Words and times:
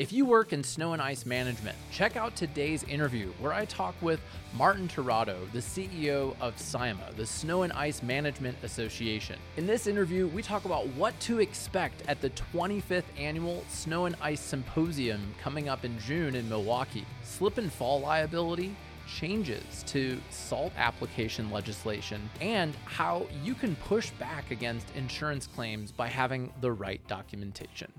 If 0.00 0.14
you 0.14 0.24
work 0.24 0.54
in 0.54 0.64
snow 0.64 0.94
and 0.94 1.02
ice 1.02 1.26
management, 1.26 1.76
check 1.92 2.16
out 2.16 2.34
today's 2.34 2.84
interview 2.84 3.32
where 3.38 3.52
I 3.52 3.66
talk 3.66 3.94
with 4.00 4.18
Martin 4.56 4.88
Tirado, 4.88 5.36
the 5.52 5.58
CEO 5.58 6.34
of 6.40 6.58
SIMA, 6.58 7.10
the 7.18 7.26
Snow 7.26 7.64
and 7.64 7.72
Ice 7.74 8.02
Management 8.02 8.56
Association. 8.62 9.38
In 9.58 9.66
this 9.66 9.86
interview, 9.86 10.26
we 10.28 10.40
talk 10.40 10.64
about 10.64 10.86
what 10.94 11.20
to 11.20 11.40
expect 11.40 12.02
at 12.08 12.22
the 12.22 12.30
25th 12.30 13.04
annual 13.18 13.62
Snow 13.68 14.06
and 14.06 14.16
Ice 14.22 14.40
Symposium 14.40 15.34
coming 15.38 15.68
up 15.68 15.84
in 15.84 15.98
June 15.98 16.34
in 16.34 16.48
Milwaukee, 16.48 17.04
slip 17.22 17.58
and 17.58 17.70
fall 17.70 18.00
liability, 18.00 18.74
changes 19.06 19.82
to 19.88 20.18
salt 20.30 20.72
application 20.78 21.50
legislation, 21.50 22.30
and 22.40 22.74
how 22.86 23.26
you 23.44 23.54
can 23.54 23.76
push 23.76 24.08
back 24.12 24.50
against 24.50 24.86
insurance 24.96 25.46
claims 25.46 25.92
by 25.92 26.08
having 26.08 26.50
the 26.62 26.72
right 26.72 27.06
documentation 27.06 27.92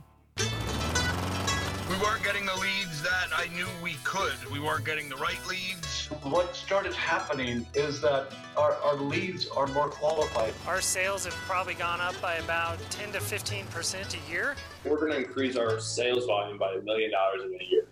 we 1.92 1.98
weren't 1.98 2.24
getting 2.24 2.46
the 2.46 2.56
leads 2.56 3.02
that 3.02 3.28
I 3.36 3.48
knew 3.54 3.68
we 3.84 3.96
could. 4.06 4.34
We 4.50 4.62
weren't 4.62 4.86
getting 4.86 5.10
the 5.10 5.18
right 5.18 5.40
leads. 5.46 6.08
What 6.24 6.56
started 6.56 6.94
happening 6.94 7.66
is 7.74 8.00
that 8.00 8.32
our, 8.56 8.76
our 8.76 8.96
leads 8.96 9.50
are 9.50 9.68
more 9.68 9.90
qualified. 9.90 10.54
Our 10.68 10.80
sales 10.80 11.26
have 11.26 11.34
probably 11.34 11.74
gone 11.74 12.00
up 12.00 12.20
by 12.22 12.36
about 12.36 12.80
10 12.92 13.12
to 13.12 13.20
15% 13.20 14.16
a 14.16 14.32
year. 14.32 14.56
We're 14.86 15.00
going 15.00 15.12
to 15.12 15.18
increase 15.18 15.58
our 15.58 15.82
sales 15.82 16.26
volume 16.28 16.58
by 16.58 16.76
a 16.76 16.82
million 16.82 17.12
dollars 17.12 17.42
in 17.44 17.60
a 17.60 17.70
year. 17.70 17.88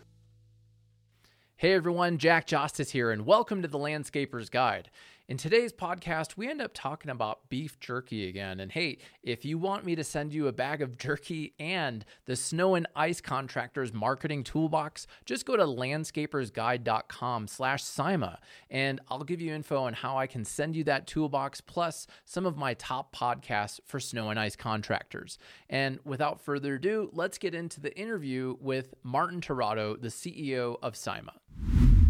Hey 1.58 1.73
everyone, 1.73 2.20
Jack 2.20 2.48
Justice 2.48 2.92
here, 2.92 3.12
and 3.12 3.26
welcome 3.26 3.62
to 3.64 3.68
the 3.68 3.78
Landscaper's 3.78 4.50
Guide. 4.50 4.90
In 5.30 5.38
today's 5.38 5.72
podcast, 5.72 6.38
we 6.38 6.50
end 6.50 6.60
up 6.60 6.72
talking 6.74 7.12
about 7.12 7.50
beef 7.50 7.80
jerky 7.80 8.28
again. 8.28 8.60
And 8.60 8.72
hey, 8.72 8.98
if 9.22 9.46
you 9.46 9.60
want 9.60 9.86
me 9.86 9.96
to 9.96 10.04
send 10.04 10.34
you 10.34 10.48
a 10.48 10.52
bag 10.52 10.82
of 10.82 10.98
jerky 10.98 11.54
and 11.60 12.04
the 12.26 12.36
snow 12.36 12.74
and 12.74 12.88
ice 12.96 13.22
contractors 13.22 13.94
marketing 13.94 14.44
toolbox, 14.44 15.06
just 15.26 15.46
go 15.46 15.56
to 15.56 15.66
landscapersguide.com 15.66 17.48
slash 17.48 17.84
SIMA 17.84 18.40
and 18.72 19.02
I'll 19.08 19.23
give 19.23 19.40
you 19.40 19.53
info 19.53 19.84
on 19.84 19.94
how 19.94 20.18
I 20.18 20.26
can 20.26 20.44
send 20.44 20.76
you 20.76 20.84
that 20.86 21.06
toolbox 21.06 21.62
plus 21.62 22.08
some 22.25 22.48
of 22.48 22.58
my 22.58 22.73
top 22.73 23.16
podcasts 23.16 23.80
for 23.86 24.00
snow 24.00 24.31
and 24.31 24.40
ice 24.40 24.56
contractors. 24.56 25.38
And 25.70 26.00
without 26.03 26.42
further 26.42 26.73
ado, 26.73 27.12
let's 27.14 27.38
get 27.38 27.53
into 27.53 27.80
the 27.80 27.96
interview 27.96 28.58
with 28.59 28.96
Martin 29.03 29.42
Tirado, 29.42 30.02
the 30.02 30.08
CEO 30.08 30.78
of 30.81 30.96
SIMA. 30.96 31.34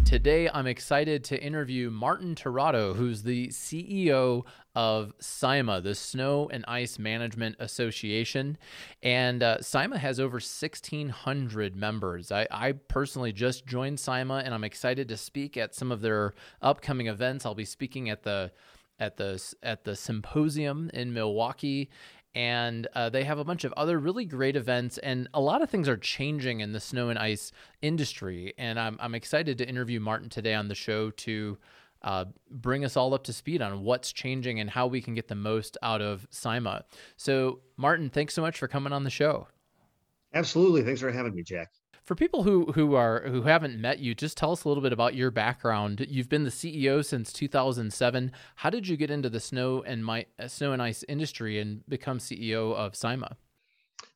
Today, 0.04 0.48
I'm 0.52 0.66
excited 0.66 1.22
to 1.24 1.40
interview 1.40 1.90
Martin 1.90 2.34
Tirado, 2.34 2.96
who's 2.96 3.22
the 3.22 3.48
CEO 3.48 4.44
of 4.74 5.12
SIMA, 5.20 5.80
the 5.80 5.94
Snow 5.94 6.48
and 6.52 6.64
Ice 6.66 6.98
Management 6.98 7.56
Association. 7.58 8.58
And 9.02 9.42
uh, 9.42 9.60
SIMA 9.60 9.98
has 9.98 10.18
over 10.18 10.34
1,600 10.34 11.76
members. 11.76 12.32
I, 12.32 12.46
I 12.50 12.72
personally 12.72 13.32
just 13.32 13.66
joined 13.66 14.00
SIMA, 14.00 14.42
and 14.44 14.52
I'm 14.52 14.64
excited 14.64 15.08
to 15.08 15.16
speak 15.16 15.56
at 15.56 15.74
some 15.74 15.92
of 15.92 16.00
their 16.00 16.34
upcoming 16.60 17.06
events. 17.06 17.46
I'll 17.46 17.54
be 17.54 17.64
speaking 17.64 18.10
at 18.10 18.22
the 18.22 18.52
at 19.00 19.16
the 19.16 19.42
at 19.62 19.84
the 19.84 19.96
symposium 19.96 20.90
in 20.92 21.12
Milwaukee 21.12 21.88
and 22.34 22.86
uh, 22.94 23.08
they 23.10 23.24
have 23.24 23.38
a 23.38 23.44
bunch 23.44 23.64
of 23.64 23.72
other 23.74 23.98
really 23.98 24.24
great 24.24 24.56
events 24.56 24.98
and 24.98 25.28
a 25.34 25.40
lot 25.40 25.62
of 25.62 25.70
things 25.70 25.88
are 25.88 25.96
changing 25.96 26.60
in 26.60 26.72
the 26.72 26.80
snow 26.80 27.08
and 27.08 27.18
ice 27.18 27.52
industry 27.82 28.54
and 28.56 28.78
i'm, 28.78 28.96
I'm 29.00 29.14
excited 29.14 29.58
to 29.58 29.68
interview 29.68 30.00
martin 30.00 30.28
today 30.28 30.54
on 30.54 30.68
the 30.68 30.74
show 30.74 31.10
to 31.10 31.58
uh, 32.02 32.24
bring 32.50 32.84
us 32.84 32.96
all 32.96 33.12
up 33.14 33.24
to 33.24 33.32
speed 33.32 33.60
on 33.60 33.84
what's 33.84 34.12
changing 34.12 34.60
and 34.60 34.70
how 34.70 34.86
we 34.86 35.00
can 35.00 35.14
get 35.14 35.28
the 35.28 35.34
most 35.34 35.76
out 35.82 36.00
of 36.00 36.26
SIMA. 36.30 36.84
So, 37.16 37.60
Martin, 37.76 38.08
thanks 38.08 38.34
so 38.34 38.42
much 38.42 38.58
for 38.58 38.68
coming 38.68 38.92
on 38.92 39.04
the 39.04 39.10
show. 39.10 39.48
Absolutely. 40.32 40.82
Thanks 40.82 41.00
for 41.00 41.10
having 41.10 41.34
me, 41.34 41.42
Jack. 41.42 41.72
For 42.10 42.16
people 42.16 42.42
who 42.42 42.72
who 42.72 42.96
are 42.96 43.20
who 43.28 43.42
haven't 43.42 43.80
met 43.80 44.00
you, 44.00 44.16
just 44.16 44.36
tell 44.36 44.50
us 44.50 44.64
a 44.64 44.68
little 44.68 44.82
bit 44.82 44.92
about 44.92 45.14
your 45.14 45.30
background. 45.30 46.04
You've 46.08 46.28
been 46.28 46.42
the 46.42 46.50
CEO 46.50 47.04
since 47.04 47.32
2007. 47.32 48.32
How 48.56 48.68
did 48.68 48.88
you 48.88 48.96
get 48.96 49.12
into 49.12 49.30
the 49.30 49.38
snow 49.38 49.84
and 49.84 50.04
my 50.04 50.26
uh, 50.36 50.48
snow 50.48 50.72
and 50.72 50.82
ice 50.82 51.04
industry 51.06 51.60
and 51.60 51.86
become 51.88 52.18
CEO 52.18 52.74
of 52.74 52.96
SIMA? 52.96 53.36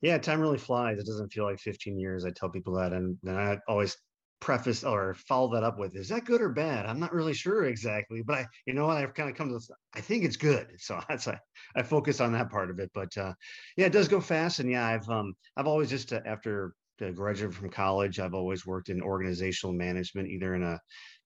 Yeah, 0.01 0.19
time 0.19 0.41
really 0.41 0.59
flies. 0.59 0.99
It 0.99 1.07
doesn't 1.07 1.33
feel 1.33 1.45
like 1.45 1.61
15 1.61 1.97
years. 1.97 2.25
I 2.25 2.31
tell 2.31 2.49
people 2.49 2.75
that, 2.75 2.93
and 2.93 3.17
I 3.29 3.59
always 3.69 3.97
preface 4.41 4.83
or 4.83 5.15
follow 5.15 5.55
that 5.55 5.63
up 5.63 5.79
with, 5.79 5.95
"Is 5.95 6.09
that 6.09 6.25
good 6.25 6.41
or 6.41 6.49
bad?" 6.49 6.87
I'm 6.87 6.99
not 6.99 7.13
really 7.13 7.33
sure 7.33 7.67
exactly, 7.67 8.23
but 8.27 8.39
I, 8.39 8.47
you 8.67 8.75
know 8.75 8.89
what, 8.89 8.97
I've 8.97 9.15
kind 9.15 9.31
of 9.31 9.37
come 9.37 9.51
to, 9.51 9.55
this, 9.55 9.71
I 9.95 10.01
think 10.01 10.25
it's 10.25 10.37
good. 10.37 10.67
So 10.79 10.99
that's 11.09 11.29
I, 11.29 11.39
I 11.77 11.85
focus 11.85 12.21
on 12.21 12.33
that 12.33 12.51
part 12.51 12.71
of 12.71 12.81
it. 12.81 12.91
But 12.93 13.17
uh, 13.17 13.35
yeah, 13.77 13.87
it 13.87 13.93
does 13.93 14.09
go 14.09 14.21
fast, 14.21 14.59
and 14.59 14.69
yeah, 14.69 14.85
I've 14.85 15.09
um 15.09 15.35
I've 15.57 15.69
always 15.69 15.91
just 15.91 16.13
uh, 16.13 16.23
after 16.27 16.75
graduate 17.15 17.55
from 17.55 17.71
college, 17.71 18.19
I've 18.19 18.35
always 18.35 18.67
worked 18.67 18.89
in 18.89 19.03
organizational 19.03 19.75
management, 19.75 20.29
either 20.29 20.55
in 20.55 20.63
a 20.63 20.81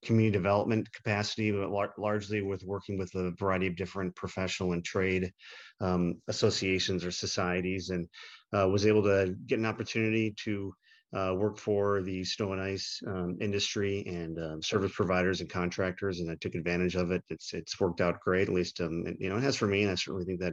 community 0.05 0.33
development 0.33 0.93
capacity, 0.93 1.51
but 1.51 1.71
lar- 1.71 1.95
largely 1.99 2.43
with 2.43 2.63
working 2.65 2.99
with 2.99 3.15
a 3.15 3.33
variety 3.39 3.67
of 3.67 3.77
different 3.77 4.15
professional 4.15 4.73
and 4.73 4.85
trade 4.85 5.33
um, 5.81 6.15
associations 6.29 7.05
or 7.05 7.11
societies, 7.11 7.91
and 7.91 8.09
uh, 8.57 8.69
was 8.69 8.87
able 8.87 9.03
to 9.03 9.35
get 9.47 9.59
an 9.59 9.67
opportunity 9.67 10.35
to 10.45 10.73
uh, 11.17 11.35
work 11.35 11.57
for 11.59 12.03
the 12.03 12.23
snow 12.23 12.53
and 12.53 12.61
ice 12.61 13.01
um, 13.07 13.39
industry 13.41 14.05
and 14.07 14.39
um, 14.39 14.63
service 14.63 14.93
providers 14.95 15.41
and 15.41 15.49
contractors, 15.49 16.21
and 16.21 16.31
I 16.31 16.37
took 16.41 16.55
advantage 16.55 16.97
of 16.97 17.11
it. 17.13 17.23
It's 17.31 17.55
it's 17.55 17.81
worked 17.81 18.01
out 18.01 18.21
great, 18.21 18.49
at 18.49 18.55
least 18.55 18.81
um, 18.81 19.05
you 19.19 19.29
know 19.29 19.39
it 19.39 19.43
has 19.43 19.57
for 19.57 19.67
me, 19.67 19.83
and 19.83 19.91
I 19.91 19.95
certainly 19.95 20.27
think 20.27 20.41
that 20.41 20.53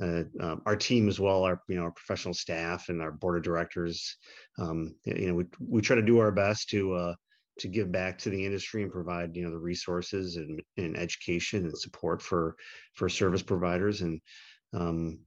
uh, 0.00 0.24
um, 0.40 0.62
our 0.66 0.76
team 0.76 1.08
as 1.08 1.20
well, 1.20 1.44
our 1.44 1.60
you 1.68 1.76
know 1.76 1.82
our 1.82 1.90
professional 1.90 2.34
staff 2.34 2.88
and 2.88 3.02
our 3.02 3.12
board 3.12 3.36
of 3.36 3.42
directors. 3.42 4.16
Um, 4.58 4.94
you 5.04 5.28
know, 5.28 5.34
we 5.34 5.44
we 5.60 5.80
try 5.80 5.96
to 5.96 6.02
do 6.02 6.18
our 6.18 6.32
best 6.32 6.68
to 6.70 6.94
uh, 6.94 7.14
to 7.58 7.68
give 7.68 7.92
back 7.92 8.18
to 8.18 8.30
the 8.30 8.44
industry 8.44 8.82
and 8.82 8.92
provide 8.92 9.36
you 9.36 9.44
know 9.44 9.50
the 9.50 9.58
resources 9.58 10.36
and, 10.36 10.62
and 10.76 10.96
education 10.96 11.64
and 11.64 11.78
support 11.78 12.22
for 12.22 12.56
for 12.94 13.08
service 13.08 13.42
providers 13.42 14.00
and 14.00 14.20
um, 14.74 15.18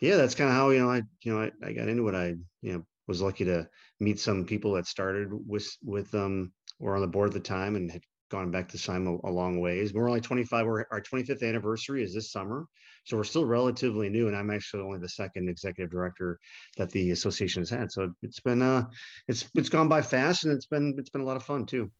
yeah, 0.00 0.16
that's 0.16 0.34
kind 0.34 0.50
of 0.50 0.56
how 0.56 0.70
you 0.70 0.80
know 0.80 0.90
I 0.90 1.02
you 1.22 1.32
know 1.32 1.42
I, 1.42 1.50
I 1.66 1.72
got 1.72 1.88
into 1.88 2.08
it. 2.08 2.14
I 2.14 2.34
you 2.62 2.72
know 2.72 2.84
was 3.06 3.20
lucky 3.20 3.44
to 3.44 3.68
meet 4.00 4.18
some 4.18 4.44
people 4.44 4.72
that 4.74 4.86
started 4.86 5.28
with 5.30 5.68
with 5.82 6.14
um 6.14 6.52
were 6.78 6.94
on 6.94 7.02
the 7.02 7.06
board 7.06 7.28
at 7.28 7.34
the 7.34 7.40
time 7.40 7.76
and 7.76 7.90
had 7.90 8.02
gone 8.30 8.50
back 8.50 8.68
to 8.68 8.78
SIMA 8.78 9.14
a, 9.14 9.28
a 9.28 9.30
long 9.30 9.60
ways. 9.60 9.92
We're 9.92 10.08
only 10.08 10.20
25. 10.20 10.66
We're, 10.66 10.84
our 10.90 11.00
25th 11.00 11.46
anniversary 11.46 12.02
is 12.02 12.14
this 12.14 12.32
summer, 12.32 12.66
so 13.04 13.16
we're 13.18 13.24
still 13.24 13.44
relatively 13.44 14.08
new, 14.08 14.28
and 14.28 14.36
I'm 14.36 14.50
actually 14.50 14.82
only 14.82 14.98
the 14.98 15.08
second 15.08 15.48
executive 15.48 15.90
director 15.90 16.40
that 16.76 16.90
the 16.90 17.10
association 17.10 17.60
has 17.60 17.70
had. 17.70 17.92
So 17.92 18.12
it's 18.22 18.40
been 18.40 18.62
uh, 18.62 18.84
it's 19.28 19.48
it's 19.54 19.68
gone 19.68 19.88
by 19.88 20.02
fast, 20.02 20.44
and 20.44 20.52
it's 20.52 20.66
been 20.66 20.94
it's 20.98 21.10
been 21.10 21.20
a 21.20 21.24
lot 21.24 21.36
of 21.36 21.44
fun 21.44 21.66
too. 21.66 21.90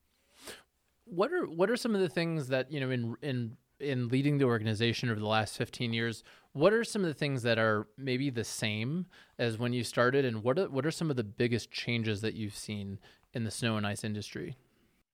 What 1.05 1.33
are 1.33 1.45
what 1.45 1.71
are 1.71 1.77
some 1.77 1.95
of 1.95 2.01
the 2.01 2.09
things 2.09 2.49
that 2.49 2.73
you 2.73 2.81
know 2.81 2.91
in 2.91 3.15
in 3.23 3.57
in 3.81 4.09
leading 4.09 4.39
the 4.39 4.45
organization 4.45 5.11
over 5.11 5.21
the 5.21 5.27
last 5.27 5.57
15 5.57 5.93
years 5.93 6.23
what 6.53 6.73
are 6.73 6.85
some 6.85 7.03
of 7.03 7.09
the 7.09 7.15
things 7.15 7.43
that 7.43 7.59
are 7.59 7.89
maybe 7.99 8.31
the 8.31 8.45
same 8.45 9.05
as 9.37 9.59
when 9.59 9.73
you 9.73 9.83
started 9.83 10.25
and 10.25 10.45
what 10.45 10.57
are, 10.61 10.69
what 10.69 10.87
are 10.87 10.93
some 10.93 11.11
of 11.11 11.17
the 11.17 11.25
biggest 11.25 11.73
changes 11.73 12.21
that 12.21 12.35
you've 12.35 12.57
seen 12.57 13.01
in 13.33 13.43
the 13.43 13.51
snow 13.51 13.77
and 13.77 13.85
ice 13.85 14.05
industry 14.05 14.57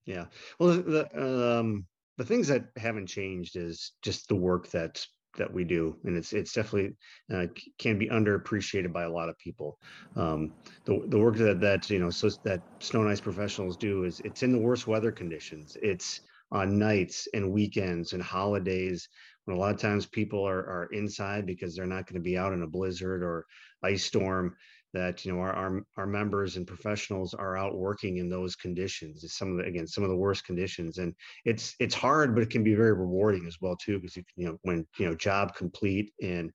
yeah 0.05 0.27
well 0.59 0.77
the 0.77 1.59
um 1.59 1.87
the 2.19 2.25
things 2.25 2.49
that 2.49 2.67
haven't 2.77 3.07
changed 3.07 3.57
is 3.57 3.93
just 4.03 4.29
the 4.29 4.37
work 4.37 4.69
that 4.69 5.05
that 5.37 5.53
we 5.53 5.65
do, 5.65 5.97
and 6.05 6.17
it's 6.17 6.33
it's 6.33 6.53
definitely 6.53 6.97
uh, 7.33 7.47
can 7.79 7.99
be 7.99 8.09
underappreciated 8.09 8.93
by 8.93 9.05
a 9.05 9.11
lot 9.11 9.29
of 9.29 9.39
people. 9.39 9.79
Um, 10.17 10.55
the 10.87 11.01
the 11.09 11.19
work 11.19 11.37
that 11.37 11.61
that 11.61 11.89
you 11.91 11.99
know 11.99 12.11
so 12.11 12.31
that 12.45 12.63
snow 12.81 13.01
and 13.01 13.11
ice 13.11 13.21
professionals 13.21 13.77
do 13.77 14.05
is 14.05 14.21
it's 14.25 14.43
in 14.43 14.53
the 14.53 14.59
worst 14.59 14.87
weather 14.87 15.13
conditions. 15.13 15.77
It's 15.83 16.21
on 16.53 16.79
nights 16.79 17.29
and 17.33 17.53
weekends 17.53 18.13
and 18.13 18.23
holidays 18.23 19.09
when 19.45 19.57
a 19.57 19.61
lot 19.61 19.75
of 19.75 19.81
times 19.81 20.07
people 20.07 20.47
are 20.47 20.61
are 20.61 20.89
inside 20.93 21.47
because 21.47 21.75
they're 21.75 21.87
not 21.87 22.07
going 22.07 22.21
to 22.21 22.25
be 22.25 22.37
out 22.37 22.53
in 22.53 22.63
a 22.63 22.67
blizzard 22.67 23.23
or 23.23 23.47
ice 23.83 24.05
storm 24.05 24.57
that 24.93 25.25
you 25.25 25.33
know 25.33 25.39
our, 25.41 25.53
our 25.53 25.81
our 25.97 26.07
members 26.07 26.57
and 26.57 26.67
professionals 26.67 27.35
are 27.35 27.57
out 27.57 27.77
working 27.77 28.17
in 28.17 28.29
those 28.29 28.57
conditions 28.57 29.23
it's 29.25 29.39
some 29.39 29.51
of 29.53 29.59
the 29.59 29.65
again 29.65 29.87
some 29.87 30.05
of 30.05 30.11
the 30.11 30.17
worst 30.17 30.45
conditions 30.45 30.99
and 30.99 31.15
it's 31.45 31.75
it's 31.79 31.95
hard 31.95 32.35
but 32.35 32.43
it 32.43 32.51
can 32.51 32.65
be 32.65 32.75
very 32.75 32.93
rewarding 32.93 33.47
as 33.47 33.57
well 33.61 33.77
too 33.77 33.99
because 33.99 34.17
you, 34.17 34.23
you 34.37 34.47
know 34.47 34.59
when 34.63 34.87
you 34.99 35.07
know 35.07 35.15
job 35.15 35.55
complete 35.55 36.13
and 36.23 36.51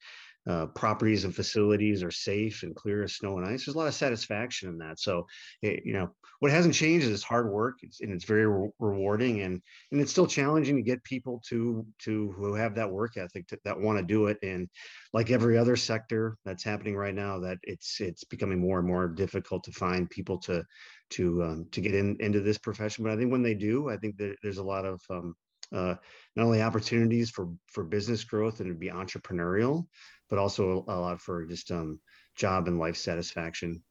uh, 0.47 0.68
properties 0.68 1.24
and 1.24 1.36
facilities 1.36 2.03
are 2.03 2.12
safe 2.12 2.62
and 2.63 2.75
clear 2.75 3.03
of 3.03 3.12
snow 3.12 3.38
and 3.38 3.47
ice. 3.47 3.65
There's 3.65 3.75
a 3.75 3.77
lot 3.77 3.88
of 3.88 3.95
satisfaction 3.95 4.69
in 4.69 4.77
that. 4.77 5.00
So, 5.00 5.25
it, 5.62 5.83
you 5.86 5.94
know, 5.94 6.09
what 6.39 6.51
hasn't 6.51 6.75
changed 6.75 7.07
is 7.07 7.13
it's 7.13 7.24
hard 7.24 7.51
work, 7.51 7.77
it's, 7.81 8.01
and 8.01 8.12
it's 8.12 8.25
very 8.25 8.45
re- 8.45 8.69
rewarding, 8.80 9.42
and 9.42 9.62
and 9.92 10.01
it's 10.01 10.12
still 10.12 10.27
challenging 10.27 10.75
to 10.75 10.81
get 10.83 11.03
people 11.03 11.42
to 11.50 11.86
to 12.03 12.31
who 12.38 12.53
have 12.53 12.75
that 12.75 12.92
work 12.92 13.18
ethic 13.18 13.47
to, 13.47 13.59
that 13.65 13.80
want 13.80 13.97
to 13.97 14.03
do 14.03 14.27
it. 14.27 14.38
And 14.44 14.69
like 15.13 15.31
every 15.31 15.57
other 15.57 15.75
sector 15.75 16.38
that's 16.45 16.63
happening 16.63 16.95
right 16.95 17.15
now, 17.15 17.39
that 17.39 17.57
it's 17.63 18.00
it's 18.00 18.24
becoming 18.24 18.59
more 18.59 18.80
and 18.80 18.88
more 18.88 19.07
difficult 19.07 19.63
to 19.63 19.71
find 19.71 20.09
people 20.09 20.38
to 20.39 20.63
to 21.12 21.44
um, 21.44 21.68
to 21.71 21.81
get 21.81 21.95
in 21.95 22.18
into 22.19 22.41
this 22.41 22.57
profession. 22.57 23.03
But 23.03 23.13
I 23.13 23.18
think 23.18 23.31
when 23.31 23.44
they 23.44 23.56
do, 23.56 23.89
I 23.89 23.98
think 23.98 24.18
that 24.18 24.36
there's 24.44 24.57
a 24.57 24.63
lot 24.63 24.86
of 24.86 25.01
um, 25.09 25.36
uh, 25.74 25.95
not 26.36 26.45
only 26.45 26.62
opportunities 26.62 27.30
for 27.30 27.50
for 27.68 27.83
business 27.83 28.24
growth 28.24 28.59
and 28.59 28.69
to 28.69 28.75
be 28.75 28.89
entrepreneurial, 28.89 29.88
but 30.30 30.39
also 30.39 30.83
a 30.88 30.95
lot 30.95 31.22
for 31.22 31.45
just 31.45 31.72
um, 31.72 32.00
job 32.36 32.68
and 32.68 32.80
life 32.80 32.98
satisfaction. 32.98 33.81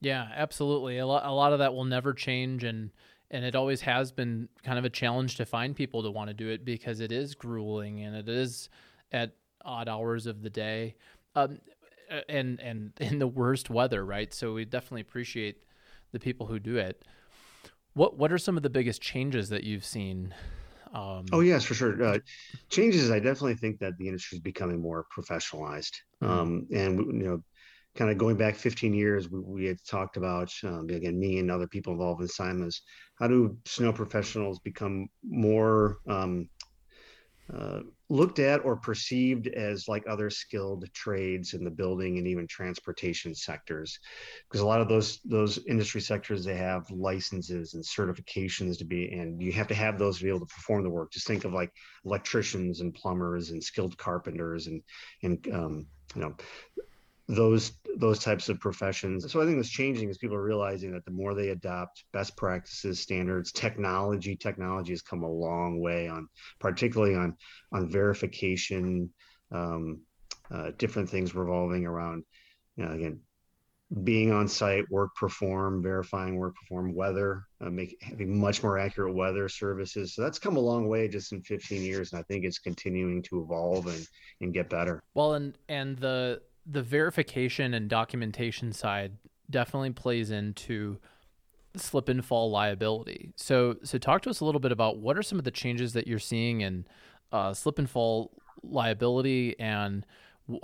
Yeah, 0.00 0.28
absolutely. 0.34 0.98
A 0.98 1.06
lot, 1.06 1.24
a 1.24 1.32
lot 1.32 1.52
of 1.52 1.58
that 1.58 1.74
will 1.74 1.84
never 1.84 2.14
change, 2.14 2.64
and 2.64 2.90
and 3.30 3.44
it 3.44 3.54
always 3.54 3.80
has 3.82 4.10
been 4.10 4.48
kind 4.64 4.78
of 4.78 4.84
a 4.84 4.90
challenge 4.90 5.36
to 5.36 5.44
find 5.44 5.76
people 5.76 6.02
to 6.02 6.10
want 6.10 6.28
to 6.28 6.34
do 6.34 6.48
it 6.48 6.64
because 6.64 7.00
it 7.00 7.12
is 7.12 7.34
grueling 7.34 8.00
and 8.00 8.16
it 8.16 8.28
is 8.28 8.68
at 9.12 9.34
odd 9.64 9.88
hours 9.88 10.26
of 10.26 10.42
the 10.42 10.50
day, 10.50 10.96
um, 11.34 11.58
and 12.28 12.60
and 12.60 12.92
in 13.00 13.18
the 13.18 13.26
worst 13.26 13.70
weather, 13.70 14.04
right? 14.04 14.32
So 14.32 14.54
we 14.54 14.64
definitely 14.64 15.02
appreciate 15.02 15.64
the 16.12 16.20
people 16.20 16.46
who 16.46 16.58
do 16.58 16.76
it. 16.76 17.04
What 17.92 18.16
what 18.16 18.32
are 18.32 18.38
some 18.38 18.56
of 18.56 18.62
the 18.62 18.70
biggest 18.70 19.02
changes 19.02 19.50
that 19.50 19.64
you've 19.64 19.84
seen? 19.84 20.34
Um, 20.94 21.26
oh 21.32 21.40
yes, 21.40 21.64
for 21.64 21.74
sure. 21.74 22.02
Uh, 22.02 22.18
changes. 22.68 23.10
I 23.10 23.18
definitely 23.18 23.54
think 23.54 23.78
that 23.78 23.96
the 23.98 24.06
industry 24.06 24.36
is 24.36 24.42
becoming 24.42 24.80
more 24.80 25.06
professionalized, 25.16 25.94
mm-hmm. 26.22 26.30
um, 26.30 26.66
and 26.72 26.98
you 26.98 27.28
know, 27.28 27.42
kind 27.94 28.10
of 28.10 28.18
going 28.18 28.36
back 28.36 28.56
15 28.56 28.92
years, 28.92 29.30
we, 29.30 29.40
we 29.40 29.64
had 29.66 29.78
talked 29.86 30.16
about 30.16 30.52
um, 30.64 30.88
again 30.90 31.18
me 31.18 31.38
and 31.38 31.50
other 31.50 31.66
people 31.66 31.92
involved 31.92 32.22
in 32.22 32.28
SIMAs. 32.28 32.80
How 33.18 33.28
do 33.28 33.56
snow 33.66 33.92
professionals 33.92 34.58
become 34.60 35.08
more 35.22 35.98
um, 36.08 36.48
uh, 37.56 37.80
looked 38.08 38.38
at 38.38 38.64
or 38.64 38.76
perceived 38.76 39.46
as 39.48 39.88
like 39.88 40.04
other 40.08 40.30
skilled 40.30 40.84
trades 40.92 41.54
in 41.54 41.64
the 41.64 41.70
building 41.70 42.18
and 42.18 42.26
even 42.26 42.46
transportation 42.46 43.34
sectors 43.34 43.98
because 44.48 44.60
a 44.60 44.66
lot 44.66 44.80
of 44.80 44.88
those 44.88 45.20
those 45.24 45.58
industry 45.66 46.00
sectors 46.00 46.44
they 46.44 46.56
have 46.56 46.90
licenses 46.90 47.74
and 47.74 47.84
certifications 47.84 48.78
to 48.78 48.84
be 48.84 49.10
and 49.12 49.40
you 49.40 49.52
have 49.52 49.68
to 49.68 49.74
have 49.74 49.98
those 49.98 50.18
to 50.18 50.24
be 50.24 50.28
able 50.28 50.40
to 50.40 50.46
perform 50.46 50.82
the 50.82 50.90
work. 50.90 51.10
Just 51.12 51.26
think 51.26 51.44
of 51.44 51.52
like 51.52 51.72
electricians 52.04 52.80
and 52.80 52.94
plumbers 52.94 53.50
and 53.50 53.62
skilled 53.62 53.96
carpenters 53.96 54.66
and 54.66 54.82
and 55.22 55.48
um, 55.52 55.86
you 56.14 56.22
know 56.22 56.34
those 57.30 57.72
those 57.96 58.18
types 58.18 58.48
of 58.48 58.60
professions. 58.60 59.30
So 59.30 59.40
I 59.40 59.44
think 59.44 59.56
what's 59.56 59.68
changing 59.68 60.08
is 60.08 60.18
people 60.18 60.36
are 60.36 60.42
realizing 60.42 60.92
that 60.92 61.04
the 61.04 61.10
more 61.10 61.34
they 61.34 61.50
adopt 61.50 62.04
best 62.12 62.36
practices, 62.36 63.00
standards, 63.00 63.52
technology, 63.52 64.36
technology 64.36 64.92
has 64.92 65.02
come 65.02 65.22
a 65.22 65.30
long 65.30 65.80
way 65.80 66.08
on, 66.08 66.28
particularly 66.58 67.14
on 67.14 67.36
on 67.72 67.90
verification, 67.90 69.10
um, 69.52 70.00
uh, 70.50 70.72
different 70.78 71.08
things 71.08 71.34
revolving 71.34 71.86
around, 71.86 72.24
you 72.76 72.84
know, 72.84 72.92
again, 72.92 73.20
being 74.04 74.32
on 74.32 74.46
site, 74.46 74.84
work 74.90 75.14
perform, 75.14 75.82
verifying 75.82 76.36
work 76.36 76.54
perform, 76.54 76.94
weather, 76.94 77.44
uh, 77.60 77.70
make 77.70 77.96
having 78.00 78.40
much 78.40 78.62
more 78.62 78.78
accurate 78.78 79.14
weather 79.14 79.48
services. 79.48 80.14
So 80.14 80.22
that's 80.22 80.38
come 80.38 80.56
a 80.56 80.60
long 80.60 80.88
way 80.88 81.08
just 81.08 81.32
in 81.32 81.42
15 81.42 81.82
years, 81.82 82.12
and 82.12 82.20
I 82.20 82.22
think 82.24 82.44
it's 82.44 82.60
continuing 82.60 83.22
to 83.24 83.42
evolve 83.42 83.86
and 83.86 84.06
and 84.40 84.54
get 84.54 84.70
better. 84.70 85.00
Well, 85.14 85.34
and 85.34 85.58
and 85.68 85.96
the 85.98 86.40
the 86.66 86.82
verification 86.82 87.74
and 87.74 87.88
documentation 87.88 88.72
side 88.72 89.12
definitely 89.48 89.90
plays 89.90 90.30
into 90.30 90.98
slip 91.76 92.08
and 92.08 92.24
fall 92.24 92.50
liability. 92.50 93.32
So, 93.36 93.76
so 93.82 93.98
talk 93.98 94.22
to 94.22 94.30
us 94.30 94.40
a 94.40 94.44
little 94.44 94.60
bit 94.60 94.72
about 94.72 94.98
what 94.98 95.16
are 95.16 95.22
some 95.22 95.38
of 95.38 95.44
the 95.44 95.50
changes 95.50 95.92
that 95.92 96.06
you're 96.06 96.18
seeing 96.18 96.60
in 96.60 96.86
uh, 97.32 97.54
slip 97.54 97.78
and 97.78 97.88
fall 97.88 98.32
liability, 98.62 99.58
and 99.58 100.04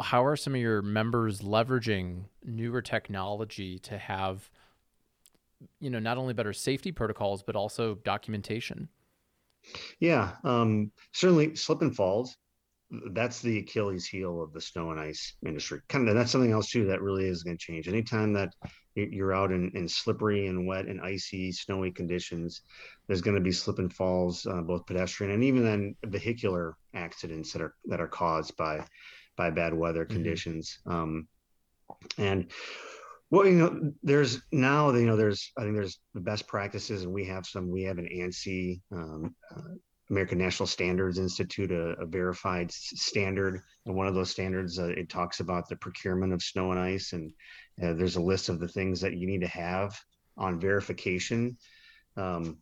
how 0.00 0.24
are 0.24 0.36
some 0.36 0.54
of 0.54 0.60
your 0.60 0.82
members 0.82 1.40
leveraging 1.40 2.24
newer 2.44 2.82
technology 2.82 3.78
to 3.78 3.96
have, 3.96 4.50
you 5.80 5.90
know, 5.90 6.00
not 6.00 6.18
only 6.18 6.34
better 6.34 6.52
safety 6.52 6.92
protocols 6.92 7.42
but 7.42 7.56
also 7.56 7.94
documentation. 8.04 8.88
Yeah, 10.00 10.32
um, 10.44 10.90
certainly 11.12 11.54
slip 11.56 11.82
and 11.82 11.94
falls 11.94 12.36
that's 13.12 13.42
the 13.42 13.58
Achilles 13.58 14.06
heel 14.06 14.42
of 14.42 14.52
the 14.52 14.60
snow 14.60 14.90
and 14.92 15.00
ice 15.00 15.34
industry. 15.44 15.80
Kind 15.88 16.08
of 16.08 16.14
that's 16.14 16.30
something 16.30 16.52
else 16.52 16.70
too 16.70 16.86
that 16.86 17.02
really 17.02 17.26
is 17.26 17.42
going 17.42 17.56
to 17.56 17.62
change. 17.64 17.88
Anytime 17.88 18.32
that 18.34 18.54
you're 18.94 19.34
out 19.34 19.50
in, 19.50 19.70
in 19.74 19.88
slippery 19.88 20.46
and 20.46 20.66
wet 20.66 20.86
and 20.86 21.00
icy, 21.00 21.50
snowy 21.52 21.90
conditions, 21.90 22.62
there's 23.06 23.20
going 23.20 23.34
to 23.34 23.42
be 23.42 23.52
slip 23.52 23.78
and 23.78 23.92
falls, 23.92 24.46
uh, 24.46 24.60
both 24.62 24.86
pedestrian 24.86 25.32
and 25.32 25.42
even 25.42 25.64
then 25.64 25.96
vehicular 26.04 26.76
accidents 26.94 27.52
that 27.52 27.62
are 27.62 27.74
that 27.86 28.00
are 28.00 28.08
caused 28.08 28.56
by 28.56 28.84
by 29.36 29.50
bad 29.50 29.74
weather 29.74 30.04
mm-hmm. 30.04 30.14
conditions. 30.14 30.78
Um, 30.86 31.28
and 32.18 32.50
well, 33.30 33.46
you 33.46 33.52
know, 33.52 33.92
there's 34.04 34.40
now, 34.52 34.92
you 34.92 35.06
know, 35.06 35.16
there's, 35.16 35.50
I 35.58 35.62
think 35.62 35.74
there's 35.74 35.98
the 36.14 36.20
best 36.20 36.46
practices, 36.46 37.02
and 37.02 37.12
we 37.12 37.24
have 37.26 37.44
some. 37.44 37.68
We 37.68 37.82
have 37.82 37.98
an 37.98 38.08
ANSI 38.08 38.80
um, 38.92 39.34
uh, 39.54 39.74
American 40.10 40.38
National 40.38 40.66
Standards 40.66 41.18
Institute, 41.18 41.72
a, 41.72 42.00
a 42.00 42.06
verified 42.06 42.70
standard. 42.70 43.62
And 43.84 43.94
one 43.94 44.06
of 44.06 44.14
those 44.14 44.30
standards, 44.30 44.78
uh, 44.78 44.88
it 44.88 45.08
talks 45.08 45.40
about 45.40 45.68
the 45.68 45.76
procurement 45.76 46.32
of 46.32 46.42
snow 46.42 46.70
and 46.70 46.80
ice. 46.80 47.12
And 47.12 47.32
uh, 47.82 47.94
there's 47.94 48.16
a 48.16 48.22
list 48.22 48.48
of 48.48 48.60
the 48.60 48.68
things 48.68 49.00
that 49.00 49.16
you 49.16 49.26
need 49.26 49.40
to 49.40 49.48
have 49.48 49.98
on 50.36 50.60
verification 50.60 51.56
um, 52.16 52.58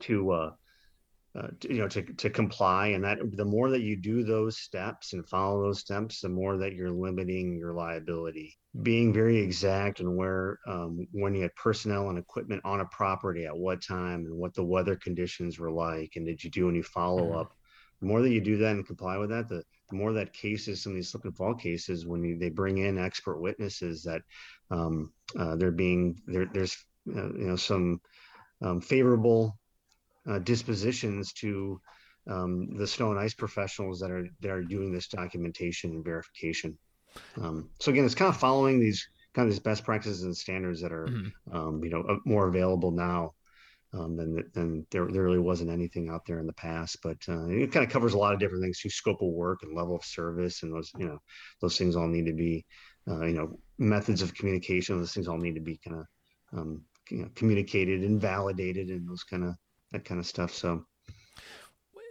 to, 0.00 0.30
uh, 0.30 0.50
uh, 1.34 1.48
to, 1.60 1.72
you 1.72 1.80
know, 1.80 1.88
to, 1.88 2.02
to 2.02 2.30
comply. 2.30 2.88
And 2.88 3.04
that 3.04 3.18
the 3.36 3.44
more 3.44 3.70
that 3.70 3.82
you 3.82 3.96
do 3.96 4.24
those 4.24 4.58
steps 4.58 5.12
and 5.12 5.28
follow 5.28 5.62
those 5.62 5.80
steps, 5.80 6.20
the 6.20 6.28
more 6.28 6.56
that 6.58 6.74
you're 6.74 6.90
limiting 6.90 7.56
your 7.56 7.72
liability 7.72 8.58
being 8.82 9.12
very 9.12 9.38
exact 9.38 10.00
and 10.00 10.16
where 10.16 10.58
um, 10.66 11.06
when 11.12 11.34
you 11.34 11.42
had 11.42 11.54
personnel 11.56 12.08
and 12.08 12.18
equipment 12.18 12.62
on 12.64 12.80
a 12.80 12.84
property 12.86 13.44
at 13.44 13.56
what 13.56 13.82
time 13.82 14.26
and 14.26 14.34
what 14.34 14.54
the 14.54 14.62
weather 14.62 14.94
conditions 14.94 15.58
were 15.58 15.72
like 15.72 16.12
and 16.14 16.24
did 16.24 16.42
you 16.42 16.50
do 16.50 16.68
any 16.68 16.80
follow-up 16.80 17.48
mm-hmm. 17.48 17.54
the 18.00 18.06
more 18.06 18.22
that 18.22 18.30
you 18.30 18.40
do 18.40 18.58
that 18.58 18.76
and 18.76 18.86
comply 18.86 19.16
with 19.16 19.30
that 19.30 19.48
the, 19.48 19.62
the 19.90 19.96
more 19.96 20.12
that 20.12 20.32
cases 20.32 20.80
some 20.80 20.92
of 20.92 20.96
these 20.96 21.08
slip 21.08 21.24
and 21.24 21.36
fall 21.36 21.54
cases 21.54 22.06
when 22.06 22.22
you, 22.22 22.38
they 22.38 22.48
bring 22.48 22.78
in 22.78 22.96
expert 22.96 23.40
witnesses 23.40 24.04
that 24.04 24.22
um, 24.70 25.12
uh, 25.36 25.56
they're 25.56 25.72
being 25.72 26.20
there, 26.26 26.46
there's 26.52 26.76
uh, 27.08 27.32
you 27.32 27.48
know 27.48 27.56
some 27.56 28.00
um, 28.62 28.80
favorable 28.80 29.58
uh, 30.28 30.38
dispositions 30.38 31.32
to 31.32 31.80
um, 32.28 32.76
the 32.76 32.86
snow 32.86 33.10
and 33.10 33.18
ice 33.18 33.34
professionals 33.34 34.00
that 34.00 34.10
are 34.10 34.26
that 34.40 34.50
are 34.50 34.62
doing 34.62 34.92
this 34.92 35.08
documentation 35.08 35.90
and 35.90 36.04
verification 36.04 36.76
um, 37.40 37.70
so 37.78 37.90
again, 37.90 38.04
it's 38.04 38.14
kind 38.14 38.28
of 38.28 38.40
following 38.40 38.80
these 38.80 39.08
kind 39.34 39.46
of 39.46 39.52
these 39.52 39.60
best 39.60 39.84
practices 39.84 40.22
and 40.22 40.36
standards 40.36 40.80
that 40.82 40.92
are, 40.92 41.06
mm-hmm. 41.06 41.56
um, 41.56 41.84
you 41.84 41.90
know, 41.90 42.02
uh, 42.02 42.16
more 42.24 42.48
available 42.48 42.90
now 42.90 43.32
um, 43.92 44.16
than 44.16 44.50
than 44.54 44.86
there, 44.90 45.08
there 45.10 45.22
really 45.22 45.38
wasn't 45.38 45.70
anything 45.70 46.08
out 46.08 46.26
there 46.26 46.38
in 46.38 46.46
the 46.46 46.52
past. 46.52 46.98
But 47.02 47.18
uh, 47.28 47.46
it 47.46 47.72
kind 47.72 47.84
of 47.84 47.92
covers 47.92 48.14
a 48.14 48.18
lot 48.18 48.34
of 48.34 48.40
different 48.40 48.62
things 48.62 48.80
too, 48.80 48.90
scope 48.90 49.22
of 49.22 49.28
work 49.28 49.60
and 49.62 49.76
level 49.76 49.96
of 49.96 50.04
service, 50.04 50.62
and 50.62 50.72
those 50.72 50.90
you 50.98 51.06
know 51.06 51.18
those 51.60 51.78
things 51.78 51.96
all 51.96 52.08
need 52.08 52.26
to 52.26 52.32
be, 52.34 52.64
uh, 53.08 53.24
you 53.24 53.34
know, 53.34 53.58
methods 53.78 54.22
of 54.22 54.34
communication. 54.34 54.98
Those 54.98 55.12
things 55.12 55.28
all 55.28 55.38
need 55.38 55.54
to 55.54 55.60
be 55.60 55.78
kind 55.84 56.00
of 56.00 56.06
um, 56.58 56.84
you 57.10 57.22
know, 57.22 57.28
communicated 57.34 58.02
and 58.02 58.20
validated, 58.20 58.88
and 58.88 59.08
those 59.08 59.24
kind 59.24 59.44
of 59.44 59.54
that 59.92 60.04
kind 60.04 60.20
of 60.20 60.26
stuff. 60.26 60.54
So. 60.54 60.84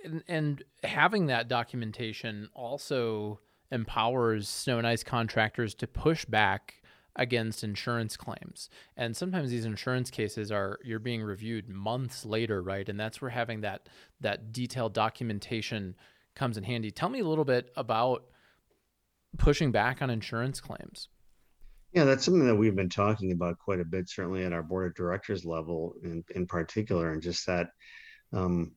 And, 0.05 0.23
and 0.27 0.63
having 0.83 1.27
that 1.27 1.47
documentation 1.47 2.49
also 2.53 3.39
empowers 3.71 4.47
snow 4.47 4.77
and 4.77 4.87
ice 4.87 5.03
contractors 5.03 5.73
to 5.75 5.87
push 5.87 6.25
back 6.25 6.75
against 7.15 7.63
insurance 7.63 8.15
claims. 8.15 8.69
And 8.95 9.15
sometimes 9.15 9.49
these 9.49 9.65
insurance 9.65 10.09
cases 10.09 10.51
are 10.51 10.79
you're 10.83 10.99
being 10.99 11.21
reviewed 11.21 11.67
months 11.67 12.25
later, 12.25 12.61
right? 12.61 12.87
And 12.87 12.99
that's 12.99 13.21
where 13.21 13.31
having 13.31 13.61
that 13.61 13.89
that 14.21 14.53
detailed 14.53 14.93
documentation 14.93 15.95
comes 16.35 16.57
in 16.57 16.63
handy. 16.63 16.91
Tell 16.91 17.09
me 17.09 17.19
a 17.19 17.27
little 17.27 17.45
bit 17.45 17.71
about 17.75 18.23
pushing 19.37 19.71
back 19.71 20.01
on 20.01 20.09
insurance 20.09 20.61
claims. 20.61 21.09
Yeah, 21.93 22.03
that's 22.03 22.23
something 22.23 22.45
that 22.45 22.55
we've 22.55 22.75
been 22.75 22.89
talking 22.89 23.31
about 23.31 23.57
quite 23.57 23.79
a 23.79 23.85
bit, 23.85 24.09
certainly 24.09 24.43
at 24.43 24.53
our 24.53 24.61
board 24.61 24.87
of 24.87 24.95
directors 24.95 25.43
level 25.43 25.95
in, 26.03 26.23
in 26.35 26.45
particular, 26.45 27.11
and 27.11 27.21
just 27.21 27.47
that 27.47 27.69
um, 28.31 28.73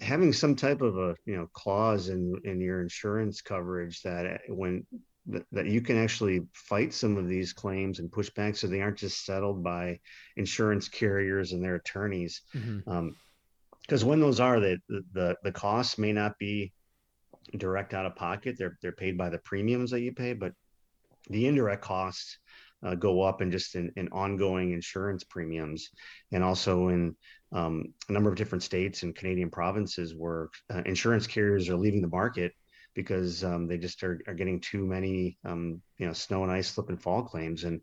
having 0.00 0.32
some 0.32 0.56
type 0.56 0.80
of 0.80 0.96
a 0.96 1.14
you 1.26 1.36
know 1.36 1.46
clause 1.52 2.08
in 2.08 2.34
in 2.44 2.60
your 2.60 2.80
insurance 2.80 3.42
coverage 3.42 4.00
that 4.02 4.26
uh, 4.26 4.54
when 4.54 4.86
that 5.52 5.66
you 5.66 5.82
can 5.82 5.98
actually 5.98 6.40
fight 6.54 6.94
some 6.94 7.16
of 7.16 7.28
these 7.28 7.52
claims 7.52 7.98
and 7.98 8.10
push 8.10 8.30
back 8.30 8.56
so 8.56 8.66
they 8.66 8.80
aren't 8.80 8.96
just 8.96 9.24
settled 9.26 9.62
by 9.62 9.98
insurance 10.36 10.88
carriers 10.88 11.52
and 11.52 11.62
their 11.62 11.74
attorneys 11.74 12.40
because 12.52 12.66
mm-hmm. 12.66 12.90
um, 12.90 14.08
when 14.08 14.20
those 14.20 14.40
are 14.40 14.58
the, 14.60 14.78
the 14.88 15.36
the 15.42 15.52
costs 15.52 15.98
may 15.98 16.12
not 16.12 16.38
be 16.38 16.72
direct 17.58 17.92
out 17.92 18.06
of 18.06 18.16
pocket 18.16 18.56
they're 18.58 18.78
they're 18.80 18.92
paid 18.92 19.18
by 19.18 19.28
the 19.28 19.38
premiums 19.38 19.90
that 19.90 20.00
you 20.00 20.12
pay 20.12 20.32
but 20.32 20.52
the 21.30 21.46
indirect 21.46 21.82
costs 21.82 22.38
uh, 22.84 22.94
go 22.94 23.22
up 23.22 23.42
in 23.42 23.50
just 23.50 23.74
in, 23.74 23.92
in 23.96 24.08
ongoing 24.08 24.72
insurance 24.72 25.24
premiums 25.24 25.90
and 26.32 26.42
also 26.42 26.88
in 26.88 27.14
um, 27.52 27.92
a 28.08 28.12
number 28.12 28.30
of 28.30 28.36
different 28.36 28.62
states 28.62 29.02
and 29.02 29.14
Canadian 29.14 29.50
provinces 29.50 30.14
where 30.14 30.48
uh, 30.72 30.82
insurance 30.86 31.26
carriers 31.26 31.68
are 31.68 31.76
leaving 31.76 32.00
the 32.00 32.08
market 32.08 32.52
because 32.94 33.44
um, 33.44 33.66
they 33.66 33.78
just 33.78 34.02
are, 34.02 34.20
are 34.26 34.34
getting 34.34 34.60
too 34.60 34.84
many, 34.86 35.36
um, 35.44 35.80
you 35.98 36.06
know, 36.06 36.12
snow 36.12 36.42
and 36.42 36.52
ice 36.52 36.68
slip 36.68 36.88
and 36.88 37.00
fall 37.00 37.22
claims. 37.22 37.64
And 37.64 37.80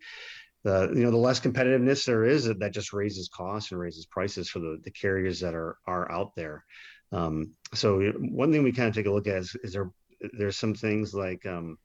the, 0.64 0.92
you 0.94 1.04
know, 1.04 1.12
the 1.12 1.18
less 1.18 1.40
competitiveness 1.40 2.06
there 2.06 2.26
is, 2.26 2.46
that 2.46 2.74
just 2.74 2.92
raises 2.92 3.30
costs 3.30 3.72
and 3.72 3.80
raises 3.80 4.06
prices 4.06 4.50
for 4.50 4.60
the, 4.60 4.80
the 4.84 4.92
carriers 4.92 5.40
that 5.40 5.54
are, 5.54 5.78
are 5.86 6.12
out 6.12 6.36
there. 6.36 6.64
Um, 7.12 7.52
so 7.74 8.02
one 8.20 8.52
thing 8.52 8.64
we 8.64 8.74
kind 8.74 8.90
of 8.90 8.96
take 8.96 9.06
a 9.06 9.12
look 9.12 9.28
at 9.28 9.38
is, 9.38 9.56
is 9.64 9.74
there, 9.74 9.92
there's 10.34 10.58
some 10.58 10.74
things 10.74 11.14
like, 11.14 11.46
um, 11.46 11.78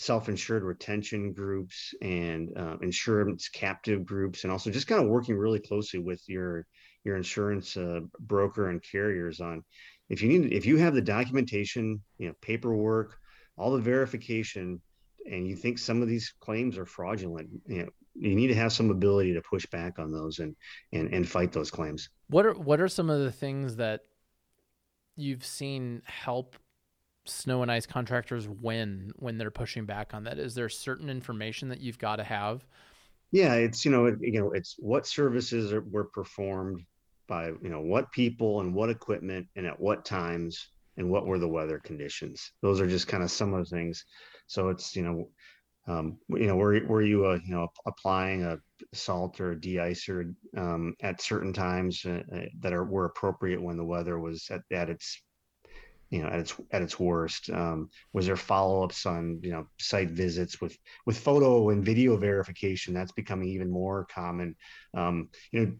self-insured 0.00 0.62
retention 0.62 1.32
groups 1.32 1.92
and 2.00 2.48
uh, 2.56 2.76
insurance 2.80 3.50
captive 3.50 4.06
groups, 4.06 4.44
and 4.44 4.52
also 4.52 4.70
just 4.70 4.86
kind 4.86 5.02
of 5.02 5.08
working 5.08 5.36
really 5.36 5.60
closely 5.60 6.00
with 6.00 6.22
your 6.26 6.66
your 7.04 7.16
insurance 7.16 7.76
uh, 7.76 8.00
broker 8.20 8.70
and 8.70 8.82
carriers 8.82 9.40
on 9.40 9.62
if 10.08 10.22
you 10.22 10.28
need 10.28 10.52
if 10.52 10.64
you 10.64 10.78
have 10.78 10.94
the 10.94 11.02
documentation, 11.02 12.00
you 12.18 12.28
know, 12.28 12.34
paperwork, 12.40 13.16
all 13.56 13.72
the 13.72 13.78
verification, 13.78 14.80
and 15.30 15.46
you 15.46 15.54
think 15.54 15.78
some 15.78 16.00
of 16.00 16.08
these 16.08 16.32
claims 16.40 16.78
are 16.78 16.86
fraudulent, 16.86 17.50
you 17.66 17.82
know, 17.82 17.88
you 18.14 18.34
need 18.34 18.48
to 18.48 18.54
have 18.54 18.72
some 18.72 18.90
ability 18.90 19.34
to 19.34 19.42
push 19.42 19.66
back 19.66 19.98
on 19.98 20.10
those 20.10 20.38
and 20.38 20.56
and 20.92 21.12
and 21.12 21.28
fight 21.28 21.52
those 21.52 21.70
claims. 21.70 22.08
What 22.28 22.46
are 22.46 22.54
what 22.54 22.80
are 22.80 22.88
some 22.88 23.10
of 23.10 23.20
the 23.20 23.30
things 23.32 23.76
that 23.76 24.00
you've 25.14 25.44
seen 25.44 26.02
help 26.06 26.56
snow 27.30 27.62
and 27.62 27.70
ice 27.70 27.86
contractors 27.86 28.48
win 28.48 29.12
when 29.16 29.38
they're 29.38 29.50
pushing 29.50 29.86
back 29.86 30.14
on 30.14 30.24
that? 30.24 30.38
Is 30.38 30.54
there 30.54 30.68
certain 30.68 31.08
information 31.08 31.68
that 31.68 31.80
you've 31.80 31.98
got 31.98 32.16
to 32.16 32.24
have? 32.24 32.66
Yeah, 33.32 33.54
it's 33.54 33.84
you 33.84 33.90
know 33.90 34.06
it, 34.06 34.16
you 34.20 34.40
know 34.40 34.52
it's 34.52 34.76
what 34.78 35.06
services 35.06 35.72
are, 35.72 35.82
were 35.82 36.04
performed 36.04 36.84
by 37.28 37.48
you 37.48 37.68
know 37.68 37.80
what 37.80 38.10
people 38.12 38.60
and 38.60 38.74
what 38.74 38.90
equipment 38.90 39.46
and 39.56 39.66
at 39.66 39.78
what 39.78 40.04
times 40.04 40.68
and 40.96 41.08
what 41.08 41.26
were 41.26 41.38
the 41.38 41.48
weather 41.48 41.78
conditions. 41.78 42.52
Those 42.60 42.80
are 42.80 42.88
just 42.88 43.08
kind 43.08 43.22
of 43.22 43.30
some 43.30 43.54
of 43.54 43.60
the 43.60 43.76
things. 43.76 44.04
So 44.46 44.68
it's 44.68 44.96
you 44.96 45.02
know 45.02 45.28
um, 45.90 46.18
you 46.28 46.46
know, 46.46 46.56
were 46.56 46.80
were 46.86 47.02
you 47.02 47.26
uh, 47.26 47.38
you 47.44 47.54
know 47.54 47.68
applying 47.86 48.44
a 48.44 48.58
salt 48.92 49.40
or 49.40 49.52
a 49.52 49.60
de-icer 49.60 50.34
um, 50.56 50.94
at 51.02 51.20
certain 51.20 51.52
times 51.52 52.04
uh, 52.04 52.22
uh, 52.34 52.40
that 52.60 52.72
are 52.72 52.84
were 52.84 53.06
appropriate 53.06 53.60
when 53.60 53.76
the 53.76 53.84
weather 53.84 54.18
was 54.18 54.46
at, 54.50 54.60
at 54.70 54.90
its 54.90 55.22
you 56.10 56.22
know 56.22 56.28
at 56.28 56.40
its 56.40 56.54
at 56.72 56.82
its 56.82 56.98
worst. 56.98 57.50
Um, 57.50 57.90
was 58.12 58.26
there 58.26 58.36
follow-ups 58.36 59.06
on 59.06 59.40
you 59.42 59.52
know 59.52 59.66
site 59.78 60.10
visits 60.10 60.60
with 60.60 60.76
with 61.06 61.18
photo 61.18 61.70
and 61.70 61.84
video 61.84 62.16
verification? 62.16 62.94
That's 62.94 63.12
becoming 63.12 63.48
even 63.48 63.70
more 63.70 64.06
common. 64.12 64.56
Um, 64.94 65.28
you 65.52 65.60
know 65.60 65.72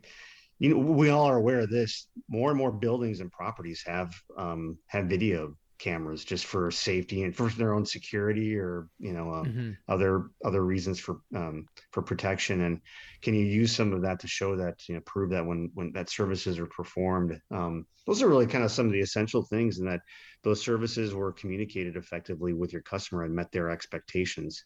you 0.59 0.71
know 0.71 0.79
we 0.79 1.11
all 1.11 1.27
are 1.27 1.37
aware 1.37 1.61
of 1.61 1.71
this. 1.71 2.07
More 2.29 2.51
and 2.51 2.59
more 2.59 2.73
buildings 2.73 3.21
and 3.21 3.31
properties 3.31 3.83
have 3.87 4.15
um, 4.37 4.79
have 4.89 5.07
video 5.07 5.57
cameras 5.81 6.25
just 6.25 6.45
for 6.45 6.71
safety 6.71 7.23
and 7.23 7.35
for 7.35 7.49
their 7.51 7.73
own 7.73 7.87
security 7.87 8.55
or 8.57 8.89
you 8.99 9.13
know 9.13 9.33
um, 9.33 9.47
mm-hmm. 9.47 9.71
other 9.89 10.31
other 10.45 10.63
reasons 10.63 11.01
for 11.01 11.21
um, 11.35 11.67
for 11.91 12.03
protection 12.03 12.61
and 12.61 12.81
can 13.23 13.35
you 13.35 13.45
use 13.45 13.75
some 13.75 13.93
of 13.93 14.03
that 14.03 14.21
to 14.21 14.29
show 14.29 14.55
that 14.55 14.87
you 14.89 14.95
know 14.95 15.01
prove 15.07 15.31
that 15.31 15.45
when 15.45 15.71
when 15.75 15.91
that 15.93 16.11
services 16.11 16.59
are 16.59 16.67
performed 16.67 17.41
um, 17.51 17.87
those 18.07 18.23
are 18.23 18.29
really 18.29 18.47
kind 18.47 18.63
of 18.63 18.71
some 18.71 18.87
of 18.87 18.93
the 18.93 19.01
essential 19.01 19.43
things 19.43 19.79
and 19.79 19.89
that 19.89 20.01
those 20.45 20.61
services 20.61 21.15
were 21.15 21.33
communicated 21.33 21.97
effectively 21.97 22.53
with 22.53 22.73
your 22.73 22.83
customer 22.83 23.25
and 23.25 23.35
met 23.35 23.51
their 23.51 23.71
expectations 23.71 24.65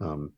um, 0.00 0.30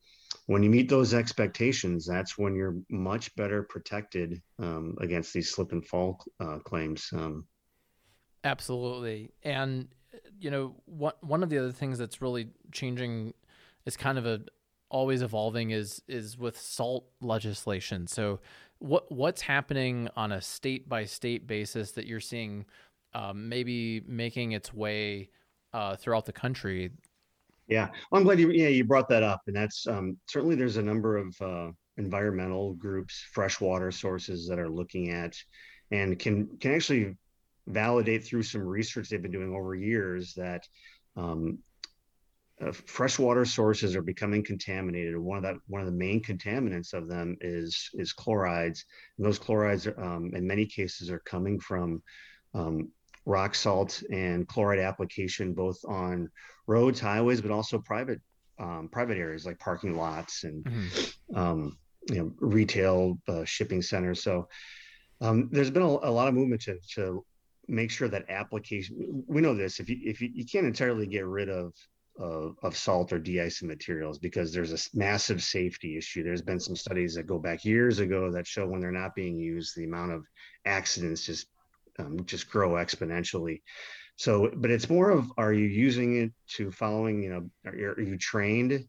when 0.47 0.63
you 0.63 0.71
meet 0.71 0.89
those 0.89 1.15
expectations 1.15 2.07
that's 2.07 2.39
when 2.39 2.55
you're 2.55 2.77
much 2.91 3.35
better 3.35 3.65
protected 3.65 4.41
um, 4.61 4.95
against 5.01 5.35
these 5.35 5.51
slip 5.51 5.73
and 5.73 5.85
fall 5.85 6.25
uh, 6.41 6.59
claims 6.61 7.11
um, 7.13 7.45
Absolutely. 8.45 9.31
And 9.45 9.89
you 10.39 10.51
know, 10.51 10.75
what 10.87 11.23
one 11.23 11.43
of 11.43 11.51
the 11.51 11.59
other 11.59 11.73
things 11.73 11.99
that's 11.99 12.21
really 12.21 12.49
changing 12.71 13.35
is 13.87 13.97
kind 13.97 14.19
of 14.19 14.27
a 14.27 14.41
always 14.89 15.23
evolving 15.23 15.71
is 15.71 16.03
is 16.09 16.39
with 16.39 16.59
salt 16.59 17.07
legislation. 17.21 18.07
So 18.07 18.41
what 18.79 19.11
what's 19.11 19.43
happening 19.43 20.09
on 20.17 20.33
a 20.33 20.41
state 20.41 20.89
by 20.89 21.05
state 21.05 21.47
basis 21.47 21.93
that 21.93 22.07
you're 22.07 22.21
seeing 22.21 22.67
um, 23.15 23.49
maybe 23.49 24.03
making 24.07 24.53
its 24.53 24.73
way 24.73 25.31
uh, 25.73 25.97
throughout 25.97 26.27
the 26.27 26.33
country? 26.33 26.91
Yeah, 27.69 27.89
well, 28.11 28.21
I'm 28.21 28.25
glad 28.25 28.39
you 28.39 28.51
yeah 28.51 28.69
you 28.69 28.85
brought 28.85 29.09
that 29.09 29.23
up, 29.23 29.43
and 29.47 29.57
that's 29.57 29.87
um, 29.87 30.17
certainly 30.29 30.57
there's 30.57 30.77
a 30.77 30.83
number 30.83 31.17
of 31.17 31.35
uh, 31.41 31.71
environmental 31.97 32.75
groups, 32.75 33.25
freshwater 33.33 33.91
sources 33.91 34.47
that 34.49 34.59
are 34.59 34.69
looking 34.69 35.11
at 35.11 35.37
and 35.93 36.19
can 36.19 36.49
can 36.59 36.75
actually 36.75 37.17
validate 37.67 38.25
through 38.25 38.43
some 38.43 38.63
research 38.63 39.09
they've 39.09 39.23
been 39.23 39.31
doing 39.31 39.55
over 39.55 39.75
years 39.75 40.35
that 40.35 40.67
um, 41.17 41.59
uh, 42.61 42.73
freshwater 42.73 43.45
sources 43.45 43.97
are 43.97 44.03
becoming 44.03 44.45
contaminated. 44.45 45.17
One 45.17 45.39
of 45.39 45.43
that 45.43 45.57
one 45.67 45.81
of 45.81 45.87
the 45.87 45.93
main 45.93 46.23
contaminants 46.23 46.93
of 46.93 47.09
them 47.09 47.37
is 47.41 47.91
is 47.95 48.13
chlorides. 48.13 48.85
And 49.17 49.27
those 49.27 49.39
chlorides, 49.39 49.87
um, 49.87 50.31
in 50.35 50.47
many 50.47 50.67
cases, 50.67 51.11
are 51.11 51.21
coming 51.21 51.59
from 51.59 52.03
um, 52.55 52.91
rock 53.25 53.55
salt 53.55 54.03
and 54.11 54.47
chloride 54.47 54.81
application, 54.81 55.55
both 55.55 55.79
on 55.87 56.31
roads, 56.67 57.01
highways, 57.01 57.41
but 57.41 57.51
also 57.51 57.79
private 57.79 58.21
um, 58.59 58.89
private 58.93 59.17
areas 59.17 59.47
like 59.47 59.59
parking 59.59 59.97
lots 59.97 60.45
and 60.45 60.65
mm-hmm. 60.65 61.09
Um, 61.35 61.79
you 62.11 62.17
know 62.17 62.33
retail 62.41 63.19
uh, 63.29 63.45
shipping 63.45 63.83
centers. 63.83 64.23
So 64.23 64.49
um, 65.21 65.49
there's 65.53 65.71
been 65.71 65.83
a, 65.83 65.87
a, 65.87 66.11
lot 66.11 66.29
of 66.29 66.35
movement 66.35 66.63
to, 66.63 66.79
to 66.95 67.25
make 67.69 67.91
sure 67.91 68.09
that 68.09 68.29
application 68.29 69.25
we 69.27 69.41
know 69.41 69.55
this 69.55 69.79
if 69.79 69.89
you 69.89 69.97
if 70.03 70.21
you, 70.21 70.31
you 70.35 70.45
can't 70.45 70.67
entirely 70.67 71.07
get 71.07 71.27
rid 71.27 71.49
of 71.49 71.73
of, 72.19 72.57
of 72.63 72.77
salt 72.77 73.13
or 73.13 73.19
de-icing 73.19 73.69
materials 73.69 74.19
because 74.19 74.53
there's 74.53 74.73
a 74.73 74.97
massive 74.97 75.43
safety 75.43 75.97
issue. 75.97 76.23
There's 76.23 76.43
been 76.43 76.61
some 76.61 76.77
studies 76.77 77.15
that 77.15 77.27
go 77.27 77.39
back 77.39 77.65
years 77.65 78.01
ago 78.01 78.31
that 78.33 78.47
show 78.47 78.67
when 78.67 78.81
they're 78.81 78.91
not 78.91 79.15
being 79.15 79.39
used 79.39 79.75
the 79.75 79.85
amount 79.85 80.13
of 80.13 80.27
accidents 80.67 81.25
just 81.25 81.47
um, 81.99 82.25
just 82.25 82.51
grow 82.51 82.73
exponentially. 82.73 83.63
So 84.17 84.51
but 84.55 84.71
it's 84.71 84.91
more 84.91 85.11
of 85.11 85.33
are 85.39 85.53
you 85.53 85.67
using 85.67 86.23
it 86.23 86.33
to 86.57 86.71
following 86.71 87.23
you 87.23 87.31
know 87.31 87.51
are, 87.67 87.93
are 87.93 88.01
you 88.01 88.19
trained 88.19 88.87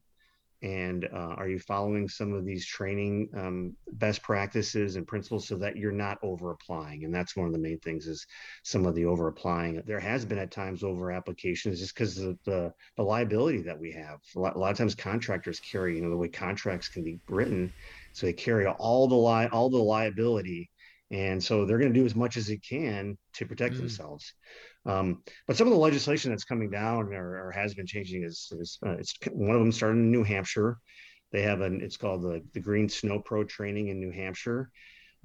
and 0.64 1.08
uh, 1.14 1.36
are 1.38 1.48
you 1.48 1.60
following 1.60 2.10
some 2.10 2.34
of 2.34 2.46
these 2.46 2.66
training 2.66 3.30
um, 3.36 3.76
best 3.94 4.24
practices 4.24 4.96
and 4.96 5.06
principles 5.06 5.48
so 5.48 5.56
that 5.58 5.76
you're 5.76 5.92
not 5.92 6.18
over 6.24 6.52
applying 6.52 7.04
and 7.04 7.14
that's 7.14 7.36
one 7.36 7.46
of 7.46 7.54
the 7.54 7.60
main 7.60 7.78
things 7.80 8.08
is 8.08 8.26
some 8.64 8.86
of 8.86 8.96
the 8.96 9.06
over 9.06 9.28
applying 9.28 9.82
there 9.86 10.00
has 10.00 10.26
been 10.26 10.38
at 10.38 10.52
times 10.52 10.84
over 10.84 11.12
applications 11.12 11.80
just 11.80 11.94
because 11.94 12.18
of 12.20 12.38
the, 12.46 12.74
the 12.98 13.04
liability 13.04 13.62
that 13.62 13.80
we 13.80 13.92
have. 13.92 14.20
A 14.36 14.40
lot, 14.40 14.56
a 14.56 14.60
lot, 14.60 14.72
of 14.72 14.78
times 14.78 14.96
contractors 14.96 15.60
carry 15.60 15.96
you 15.96 16.04
know 16.04 16.10
the 16.10 16.18
way 16.18 16.28
contracts 16.28 16.88
can 16.88 17.04
be 17.04 17.20
written. 17.28 17.74
So 18.14 18.26
they 18.26 18.34
carry 18.34 18.66
all 18.66 19.08
the 19.08 19.16
li- 19.16 19.50
all 19.52 19.70
the 19.70 19.78
liability. 19.78 20.70
And 21.12 21.44
so 21.44 21.66
they're 21.66 21.78
going 21.78 21.94
to 21.94 22.00
do 22.00 22.06
as 22.06 22.16
much 22.16 22.38
as 22.38 22.48
they 22.48 22.58
can 22.58 23.18
to 23.34 23.46
protect 23.46 23.76
mm. 23.76 23.80
themselves 23.80 24.34
um, 24.86 25.24
but 25.48 25.56
some 25.56 25.68
of 25.68 25.74
the 25.74 25.80
legislation 25.80 26.32
that's 26.32 26.44
coming 26.44 26.70
down 26.70 27.14
or, 27.14 27.48
or 27.48 27.52
has 27.52 27.74
been 27.74 27.86
changing 27.86 28.24
is, 28.24 28.52
is 28.60 28.80
uh, 28.86 28.92
it's 28.92 29.16
one 29.32 29.56
of 29.56 29.62
them 29.62 29.72
started 29.72 30.00
in 30.00 30.12
New 30.12 30.24
Hampshire. 30.24 30.78
They 31.32 31.42
have 31.44 31.62
an 31.62 31.82
it's 31.82 31.98
called 31.98 32.22
the 32.22 32.42
the 32.54 32.60
Green 32.60 32.90
Snow 32.90 33.20
Pro 33.20 33.44
training 33.44 33.88
in 33.88 34.00
New 34.00 34.12
Hampshire. 34.12 34.70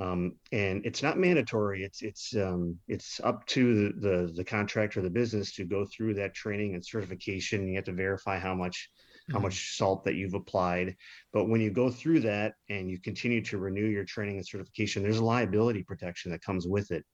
Um, 0.01 0.37
and 0.53 0.87
it's 0.87 1.03
not 1.03 1.19
mandatory. 1.19 1.83
It's 1.83 2.03
it's 2.03 2.35
um, 2.37 2.79
it's 2.87 3.21
up 3.25 3.45
to 3.47 3.91
the, 3.91 4.09
the, 4.09 4.33
the 4.33 4.45
contractor, 4.45 5.03
the 5.03 5.11
business, 5.11 5.53
to 5.55 5.65
go 5.65 5.85
through 5.85 6.15
that 6.15 6.35
training 6.35 6.75
and 6.75 6.85
certification. 6.85 7.67
You 7.67 7.77
have 7.77 7.85
to 7.87 7.93
verify 7.93 8.39
how 8.39 8.55
much 8.55 8.91
mm-hmm. 9.25 9.37
how 9.37 9.43
much 9.43 9.77
salt 9.77 10.05
that 10.05 10.15
you've 10.15 10.35
applied. 10.35 10.95
But 11.33 11.49
when 11.49 11.61
you 11.61 11.71
go 11.71 11.91
through 11.91 12.21
that 12.21 12.55
and 12.71 12.89
you 12.89 13.01
continue 13.01 13.43
to 13.47 13.59
renew 13.59 13.87
your 13.87 14.05
training 14.05 14.37
and 14.37 14.47
certification, 14.47 15.03
there's 15.03 15.19
a 15.19 15.25
liability 15.25 15.83
protection 15.83 16.31
that 16.31 16.43
comes 16.43 16.67
with 16.67 16.93
it. 16.93 17.05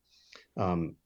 Um, 0.59 0.97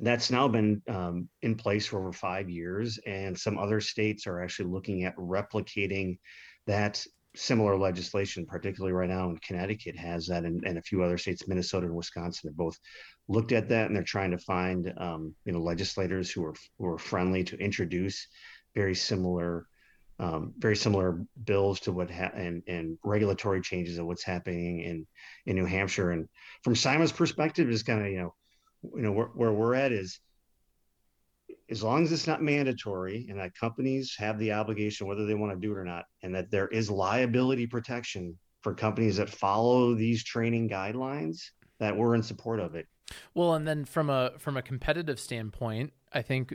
that's 0.00 0.30
now 0.30 0.48
been 0.48 0.82
um, 0.88 1.28
in 1.42 1.54
place 1.54 1.86
for 1.86 1.98
over 1.98 2.12
five 2.12 2.48
years, 2.48 2.98
and 3.06 3.38
some 3.38 3.58
other 3.58 3.80
states 3.80 4.26
are 4.26 4.42
actually 4.42 4.70
looking 4.70 5.04
at 5.04 5.16
replicating 5.16 6.18
that 6.66 7.04
similar 7.34 7.76
legislation, 7.76 8.46
particularly 8.46 8.92
right 8.92 9.08
now 9.08 9.30
in 9.30 9.36
Connecticut 9.38 9.96
has 9.96 10.26
that, 10.26 10.44
and, 10.44 10.64
and 10.64 10.78
a 10.78 10.82
few 10.82 11.02
other 11.02 11.18
states, 11.18 11.46
Minnesota 11.46 11.86
and 11.86 11.94
Wisconsin, 11.94 12.48
have 12.48 12.56
both 12.56 12.78
looked 13.28 13.52
at 13.52 13.68
that, 13.68 13.86
and 13.86 13.96
they're 13.96 14.02
trying 14.02 14.30
to 14.30 14.38
find 14.38 14.92
um, 14.98 15.34
you 15.44 15.52
know 15.52 15.60
legislators 15.60 16.30
who 16.30 16.44
are 16.44 16.54
who 16.78 16.86
are 16.86 16.98
friendly 16.98 17.44
to 17.44 17.58
introduce 17.58 18.26
very 18.74 18.94
similar. 18.94 19.66
Um, 20.20 20.52
very 20.58 20.74
similar 20.74 21.24
bills 21.44 21.78
to 21.80 21.92
what 21.92 22.10
ha- 22.10 22.32
and 22.34 22.64
and 22.66 22.98
regulatory 23.04 23.60
changes 23.60 23.98
of 23.98 24.06
what's 24.06 24.24
happening 24.24 24.80
in 24.80 25.06
in 25.46 25.54
New 25.54 25.64
Hampshire. 25.64 26.10
And 26.10 26.28
from 26.64 26.74
SIMA's 26.74 27.12
perspective, 27.12 27.70
is 27.70 27.84
kind 27.84 28.00
of 28.04 28.08
you 28.08 28.18
know 28.18 28.34
you 28.82 29.02
know 29.02 29.12
where, 29.12 29.26
where 29.26 29.52
we're 29.52 29.74
at 29.74 29.92
is 29.92 30.20
as 31.70 31.82
long 31.82 32.02
as 32.02 32.12
it's 32.12 32.26
not 32.26 32.42
mandatory 32.42 33.26
and 33.28 33.38
that 33.38 33.54
companies 33.54 34.14
have 34.18 34.38
the 34.38 34.52
obligation 34.52 35.06
whether 35.06 35.26
they 35.26 35.34
want 35.34 35.52
to 35.52 35.58
do 35.58 35.72
it 35.72 35.78
or 35.78 35.84
not 35.84 36.04
and 36.22 36.34
that 36.34 36.50
there 36.50 36.68
is 36.68 36.90
liability 36.90 37.66
protection 37.66 38.36
for 38.62 38.74
companies 38.74 39.16
that 39.16 39.28
follow 39.28 39.94
these 39.94 40.24
training 40.24 40.68
guidelines 40.68 41.42
that 41.78 41.96
we're 41.96 42.14
in 42.14 42.22
support 42.22 42.60
of 42.60 42.74
it 42.74 42.86
well 43.34 43.54
and 43.54 43.66
then 43.66 43.84
from 43.84 44.10
a 44.10 44.32
from 44.38 44.56
a 44.56 44.62
competitive 44.62 45.18
standpoint 45.18 45.92
i 46.12 46.22
think 46.22 46.54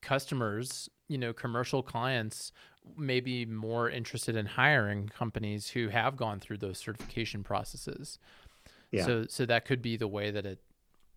customers 0.00 0.88
you 1.08 1.18
know 1.18 1.32
commercial 1.32 1.82
clients 1.82 2.52
may 2.96 3.20
be 3.20 3.44
more 3.44 3.90
interested 3.90 4.34
in 4.36 4.46
hiring 4.46 5.08
companies 5.08 5.68
who 5.68 5.88
have 5.88 6.16
gone 6.16 6.40
through 6.40 6.56
those 6.56 6.78
certification 6.78 7.42
processes 7.42 8.18
yeah. 8.90 9.04
so 9.04 9.26
so 9.28 9.44
that 9.46 9.64
could 9.64 9.82
be 9.82 9.96
the 9.96 10.08
way 10.08 10.30
that 10.30 10.46
it 10.46 10.58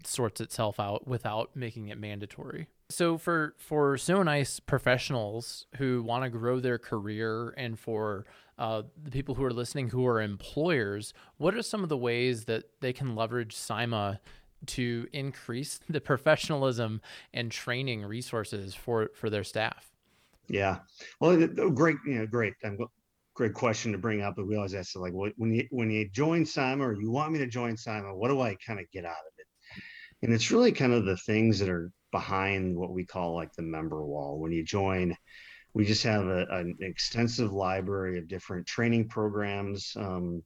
sorts 0.07 0.41
itself 0.41 0.79
out 0.79 1.07
without 1.07 1.55
making 1.55 1.88
it 1.88 1.98
mandatory. 1.98 2.67
So 2.89 3.17
for 3.17 3.55
for 3.57 3.98
snow 3.98 4.19
and 4.19 4.29
ice 4.29 4.60
professionals 4.60 5.65
who 5.77 6.03
want 6.03 6.24
to 6.24 6.29
grow 6.29 6.60
their 6.60 6.77
career, 6.77 7.53
and 7.57 7.79
for 7.79 8.25
uh, 8.57 8.83
the 9.01 9.12
people 9.12 9.36
who 9.36 9.43
are 9.43 9.53
listening 9.53 9.89
who 9.89 10.05
are 10.05 10.22
employers, 10.22 11.13
what 11.38 11.55
are 11.55 11.63
some 11.63 11.83
of 11.83 11.89
the 11.89 11.98
ways 11.98 12.45
that 12.45 12.65
they 12.81 12.93
can 12.93 13.15
leverage 13.15 13.55
SIMA 13.55 14.19
to 14.67 15.07
increase 15.12 15.79
the 15.89 16.01
professionalism 16.01 17.01
and 17.33 17.51
training 17.51 18.05
resources 18.05 18.75
for 18.75 19.10
for 19.15 19.29
their 19.29 19.43
staff? 19.43 19.91
Yeah, 20.50 20.79
well, 21.19 21.36
great, 21.48 21.98
you 22.05 22.15
know, 22.15 22.27
great. 22.27 22.53
I'm 22.63 22.77
great 23.33 23.53
question 23.53 23.91
to 23.91 23.98
bring 23.98 24.22
up. 24.22 24.36
But 24.36 24.48
we 24.48 24.55
always 24.55 24.75
ask, 24.75 24.95
like, 24.95 25.13
when 25.13 25.53
you 25.53 25.67
when 25.72 25.89
you 25.89 26.10
join 26.10 26.45
SIMA 26.45 26.86
or 26.88 26.93
you 26.93 27.12
want 27.12 27.31
me 27.31 27.39
to 27.39 27.48
join 27.48 27.77
SIMA, 27.77 28.15
what 28.15 28.29
do 28.29 28.41
I 28.41 28.55
kind 28.55 28.79
of 28.79 28.89
get 28.91 29.05
out 29.05 29.12
of 29.12 29.32
it? 29.32 29.32
And 30.23 30.33
it's 30.33 30.51
really 30.51 30.71
kind 30.71 30.93
of 30.93 31.03
the 31.03 31.17
things 31.17 31.59
that 31.59 31.67
are 31.67 31.91
behind 32.13 32.77
what 32.77 32.91
we 32.91 33.05
call 33.05 33.35
like 33.35 33.51
the 33.53 33.61
member 33.61 34.05
wall. 34.05 34.39
When 34.39 34.53
you 34.53 34.63
join, 34.63 35.17
we 35.73 35.83
just 35.83 36.03
have 36.03 36.25
a, 36.27 36.45
an 36.49 36.77
extensive 36.79 37.51
library 37.51 38.17
of 38.17 38.29
different 38.29 38.65
training 38.65 39.09
programs 39.09 39.91
um, 39.97 40.41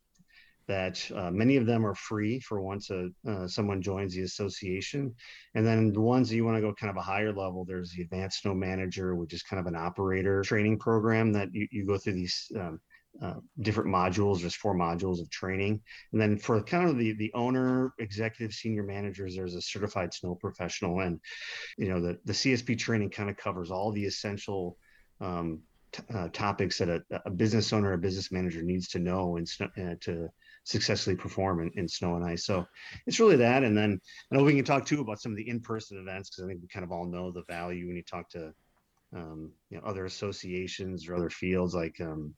that 0.67 1.07
uh, 1.15 1.29
many 1.29 1.57
of 1.57 1.67
them 1.67 1.86
are 1.86 1.93
free 1.93 2.39
for 2.39 2.60
once 2.60 2.89
a, 2.89 3.10
uh, 3.29 3.48
someone 3.48 3.79
joins 3.79 4.15
the 4.15 4.24
association. 4.24 5.13
And 5.53 5.63
then 5.63 5.93
the 5.93 6.01
ones 6.01 6.27
that 6.29 6.36
you 6.36 6.43
want 6.43 6.57
to 6.57 6.62
go 6.62 6.74
kind 6.74 6.89
of 6.89 6.98
a 6.98 7.01
higher 7.01 7.31
level, 7.31 7.63
there's 7.63 7.91
the 7.91 8.01
Advanced 8.01 8.41
Snow 8.41 8.55
Manager, 8.55 9.15
which 9.15 9.31
is 9.31 9.43
kind 9.43 9.60
of 9.60 9.67
an 9.67 9.75
operator 9.75 10.41
training 10.41 10.79
program 10.79 11.31
that 11.34 11.50
you, 11.53 11.67
you 11.72 11.86
go 11.86 12.00
through 12.00 12.13
these 12.13 12.51
um, 12.55 12.79
uh, 13.22 13.36
different 13.62 13.90
modules. 13.90 14.42
There's 14.42 14.56
four 14.56 14.76
modules 14.76 15.20
of 15.20 15.30
training, 15.30 15.82
and 16.12 16.22
then 16.22 16.38
for 16.38 16.62
kind 16.62 16.90
of 16.90 16.98
the 16.98 17.14
the 17.14 17.32
owner, 17.34 17.94
executive, 18.00 18.54
senior 18.54 18.84
managers, 18.84 19.36
there's 19.36 19.56
a 19.56 19.62
certified 19.62 20.14
snow 20.14 20.36
professional, 20.36 21.00
and 21.00 21.20
you 21.78 21.90
know 21.90 22.00
the 22.00 22.20
the 22.26 22.34
CSP 22.34 22.78
training 22.78 23.10
kind 23.10 23.30
of 23.30 23.38
covers 23.38 23.72
all 23.72 23.92
the 23.92 24.06
essential. 24.06 24.78
Um, 25.20 25.62
t- 25.92 26.04
uh, 26.14 26.28
topics 26.28 26.78
that 26.78 26.90
a, 26.90 27.02
a, 27.26 27.32
business 27.32 27.74
owner, 27.74 27.94
a 27.94 27.98
business 27.98 28.32
manager 28.32 28.62
needs 28.62 28.88
to 28.90 29.00
know 29.00 29.38
and 29.38 29.48
uh, 29.62 29.96
to 30.00 30.30
successfully 30.64 31.16
perform 31.16 31.62
in, 31.62 31.72
in, 31.74 31.88
snow 31.88 32.18
and 32.18 32.24
ice. 32.24 32.46
So 32.46 32.68
it's 33.08 33.20
really 33.20 33.38
that. 33.38 33.64
And 33.64 33.76
then 33.76 34.00
I 34.32 34.36
know 34.36 34.44
we 34.44 34.54
can 34.54 34.64
talk 34.64 34.86
too 34.86 35.02
about 35.02 35.20
some 35.20 35.32
of 35.32 35.38
the 35.38 35.50
in-person 35.50 35.98
events 35.98 36.30
because 36.30 36.44
I 36.44 36.48
think 36.48 36.62
we 36.62 36.68
kind 36.68 36.84
of 36.84 36.92
all 36.92 37.08
know 37.08 37.32
the 37.32 37.44
value 37.48 37.88
when 37.88 37.96
you 37.96 38.04
talk 38.04 38.30
to 38.32 38.54
um, 39.16 39.52
you 39.70 39.78
know 39.78 39.84
other 39.86 40.06
associations 40.06 41.08
or 41.08 41.16
other 41.16 41.30
fields 41.30 41.74
like 41.74 42.00
um, 42.02 42.34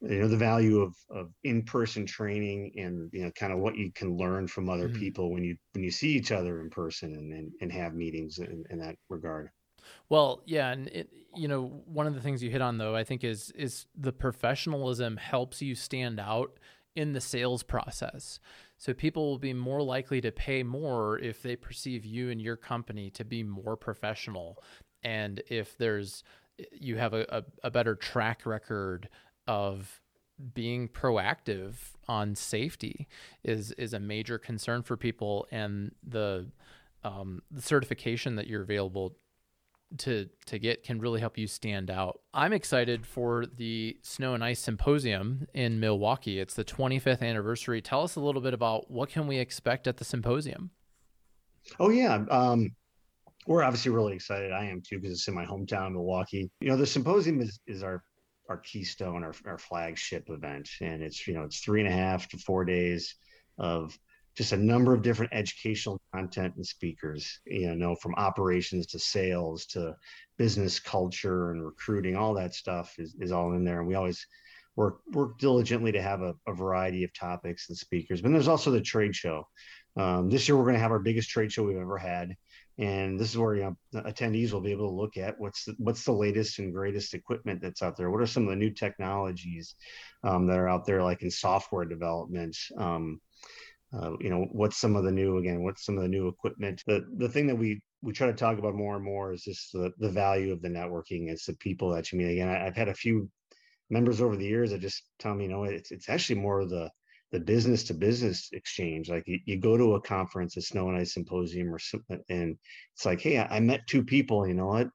you 0.00 0.20
know 0.20 0.28
the 0.28 0.36
value 0.36 0.80
of 0.80 0.94
of 1.10 1.30
in-person 1.44 2.06
training 2.06 2.72
and 2.76 3.10
you 3.12 3.24
know 3.24 3.30
kind 3.32 3.52
of 3.52 3.58
what 3.58 3.76
you 3.76 3.90
can 3.92 4.16
learn 4.16 4.46
from 4.46 4.68
other 4.68 4.88
mm-hmm. 4.88 4.98
people 4.98 5.32
when 5.32 5.44
you 5.44 5.56
when 5.72 5.84
you 5.84 5.90
see 5.90 6.10
each 6.10 6.32
other 6.32 6.60
in 6.60 6.70
person 6.70 7.14
and 7.14 7.32
and, 7.32 7.52
and 7.60 7.72
have 7.72 7.94
meetings 7.94 8.38
in, 8.38 8.64
in 8.70 8.78
that 8.78 8.96
regard. 9.08 9.50
Well 10.08 10.42
yeah 10.46 10.70
and 10.72 10.88
it 10.88 11.10
you 11.34 11.48
know 11.48 11.82
one 11.86 12.06
of 12.06 12.14
the 12.14 12.20
things 12.20 12.42
you 12.42 12.50
hit 12.50 12.62
on 12.62 12.78
though 12.78 12.94
i 12.94 13.02
think 13.02 13.24
is 13.24 13.50
is 13.56 13.86
the 13.96 14.12
professionalism 14.12 15.16
helps 15.16 15.60
you 15.60 15.74
stand 15.74 16.20
out 16.20 16.58
in 16.96 17.12
the 17.12 17.20
sales 17.20 17.62
process. 17.62 18.38
So 18.78 18.92
people 18.94 19.28
will 19.28 19.38
be 19.38 19.52
more 19.52 19.82
likely 19.82 20.20
to 20.20 20.30
pay 20.30 20.62
more 20.62 21.18
if 21.18 21.42
they 21.42 21.56
perceive 21.56 22.04
you 22.04 22.30
and 22.30 22.40
your 22.40 22.56
company 22.56 23.10
to 23.10 23.24
be 23.24 23.42
more 23.42 23.76
professional. 23.76 24.62
And 25.02 25.42
if 25.48 25.76
there's 25.76 26.22
you 26.70 26.96
have 26.96 27.14
a, 27.14 27.26
a, 27.28 27.42
a 27.64 27.70
better 27.70 27.96
track 27.96 28.46
record 28.46 29.08
of 29.46 30.00
being 30.52 30.88
proactive 30.88 31.74
on 32.08 32.34
safety 32.34 33.08
is 33.44 33.70
is 33.72 33.94
a 33.94 34.00
major 34.00 34.38
concern 34.38 34.82
for 34.82 34.96
people 34.96 35.46
and 35.50 35.92
the 36.06 36.46
um, 37.04 37.42
the 37.50 37.62
certification 37.62 38.36
that 38.36 38.46
you're 38.46 38.62
available 38.62 39.16
to 39.98 40.28
to 40.46 40.58
get 40.58 40.82
can 40.82 40.98
really 40.98 41.20
help 41.20 41.38
you 41.38 41.46
stand 41.46 41.90
out. 41.90 42.20
I'm 42.32 42.52
excited 42.52 43.06
for 43.06 43.46
the 43.46 43.96
Snow 44.02 44.34
and 44.34 44.42
Ice 44.42 44.60
Symposium 44.60 45.46
in 45.54 45.78
Milwaukee. 45.78 46.40
It's 46.40 46.54
the 46.54 46.64
25th 46.64 47.22
anniversary. 47.22 47.80
Tell 47.80 48.02
us 48.02 48.16
a 48.16 48.20
little 48.20 48.40
bit 48.40 48.54
about 48.54 48.90
what 48.90 49.10
can 49.10 49.26
we 49.26 49.38
expect 49.38 49.86
at 49.86 49.98
the 49.98 50.04
symposium. 50.04 50.70
Oh 51.78 51.90
yeah, 51.90 52.24
um, 52.30 52.70
we're 53.46 53.62
obviously 53.62 53.92
really 53.92 54.14
excited. 54.14 54.52
I 54.52 54.64
am 54.64 54.82
too 54.86 54.98
because 54.98 55.18
it's 55.18 55.28
in 55.28 55.34
my 55.34 55.44
hometown, 55.44 55.92
Milwaukee. 55.92 56.50
You 56.60 56.70
know, 56.70 56.76
the 56.76 56.86
symposium 56.86 57.40
is 57.40 57.60
is 57.66 57.82
our 57.82 58.02
our 58.48 58.58
keystone, 58.58 59.24
our, 59.24 59.34
our 59.46 59.58
flagship 59.58 60.28
event. 60.28 60.68
And 60.80 61.02
it's, 61.02 61.26
you 61.26 61.34
know, 61.34 61.42
it's 61.42 61.60
three 61.60 61.80
and 61.80 61.88
a 61.88 61.92
half 61.92 62.28
to 62.28 62.38
four 62.38 62.64
days 62.64 63.14
of 63.58 63.98
just 64.36 64.52
a 64.52 64.56
number 64.56 64.92
of 64.92 65.02
different 65.02 65.32
educational 65.32 66.00
content 66.12 66.54
and 66.56 66.66
speakers, 66.66 67.40
you 67.46 67.74
know, 67.76 67.94
from 67.94 68.14
operations 68.16 68.86
to 68.88 68.98
sales 68.98 69.66
to 69.66 69.94
business 70.38 70.80
culture 70.80 71.52
and 71.52 71.64
recruiting, 71.64 72.16
all 72.16 72.34
that 72.34 72.54
stuff 72.54 72.94
is, 72.98 73.14
is 73.20 73.30
all 73.30 73.52
in 73.54 73.64
there. 73.64 73.78
And 73.78 73.88
we 73.88 73.94
always 73.94 74.26
work 74.76 74.98
work 75.12 75.38
diligently 75.38 75.92
to 75.92 76.02
have 76.02 76.20
a, 76.20 76.34
a 76.48 76.52
variety 76.52 77.04
of 77.04 77.14
topics 77.14 77.68
and 77.68 77.78
speakers. 77.78 78.20
But 78.20 78.32
there's 78.32 78.48
also 78.48 78.72
the 78.72 78.80
trade 78.80 79.14
show. 79.14 79.46
Um, 79.96 80.28
this 80.28 80.48
year 80.48 80.56
we're 80.56 80.64
going 80.64 80.74
to 80.74 80.80
have 80.80 80.90
our 80.90 80.98
biggest 80.98 81.30
trade 81.30 81.52
show 81.52 81.62
we've 81.62 81.76
ever 81.76 81.98
had 81.98 82.34
and 82.78 83.18
this 83.18 83.30
is 83.30 83.38
where 83.38 83.54
you 83.54 83.62
know, 83.62 84.00
attendees 84.02 84.52
will 84.52 84.60
be 84.60 84.72
able 84.72 84.88
to 84.88 84.96
look 84.96 85.16
at 85.16 85.38
what's 85.38 85.64
the, 85.64 85.74
what's 85.78 86.04
the 86.04 86.12
latest 86.12 86.58
and 86.58 86.72
greatest 86.72 87.14
equipment 87.14 87.60
that's 87.62 87.82
out 87.82 87.96
there. 87.96 88.10
What 88.10 88.20
are 88.20 88.26
some 88.26 88.44
of 88.44 88.50
the 88.50 88.56
new 88.56 88.70
technologies 88.70 89.76
um, 90.24 90.46
that 90.48 90.58
are 90.58 90.68
out 90.68 90.84
there, 90.84 91.02
like 91.02 91.22
in 91.22 91.30
software 91.30 91.84
development? 91.84 92.56
Um, 92.76 93.20
uh, 93.92 94.12
you 94.20 94.28
know, 94.28 94.48
what's 94.50 94.76
some 94.76 94.96
of 94.96 95.04
the 95.04 95.12
new 95.12 95.38
again? 95.38 95.62
What's 95.62 95.84
some 95.84 95.96
of 95.96 96.02
the 96.02 96.08
new 96.08 96.26
equipment? 96.26 96.82
The 96.86 97.06
the 97.16 97.28
thing 97.28 97.46
that 97.46 97.56
we 97.56 97.80
we 98.02 98.12
try 98.12 98.26
to 98.26 98.32
talk 98.32 98.58
about 98.58 98.74
more 98.74 98.96
and 98.96 99.04
more 99.04 99.32
is 99.32 99.44
just 99.44 99.72
the, 99.72 99.92
the 99.98 100.10
value 100.10 100.52
of 100.52 100.60
the 100.60 100.68
networking. 100.68 101.30
It's 101.30 101.46
the 101.46 101.54
people 101.54 101.90
that 101.90 102.10
you 102.10 102.18
meet. 102.18 102.32
Again, 102.32 102.48
I, 102.48 102.66
I've 102.66 102.76
had 102.76 102.88
a 102.88 102.94
few 102.94 103.30
members 103.90 104.20
over 104.20 104.36
the 104.36 104.46
years 104.46 104.70
that 104.70 104.80
just 104.80 105.04
tell 105.18 105.34
me, 105.34 105.44
you 105.44 105.50
know, 105.50 105.64
it's 105.64 105.92
it's 105.92 106.08
actually 106.08 106.40
more 106.40 106.60
of 106.60 106.70
the 106.70 106.90
the 107.32 107.40
business 107.40 107.84
to 107.84 107.94
business 107.94 108.48
exchange. 108.52 109.08
Like 109.10 109.24
you, 109.26 109.40
you, 109.44 109.56
go 109.58 109.76
to 109.76 109.94
a 109.94 110.00
conference, 110.00 110.56
a 110.56 110.62
snow 110.62 110.88
and 110.88 110.98
ice 110.98 111.14
symposium, 111.14 111.74
or 111.74 111.78
something, 111.78 112.20
and 112.28 112.56
it's 112.94 113.04
like, 113.04 113.20
hey, 113.20 113.38
I, 113.38 113.56
I 113.56 113.60
met 113.60 113.86
two 113.86 114.04
people. 114.04 114.46
You 114.46 114.54
know 114.54 114.66
what? 114.66 114.88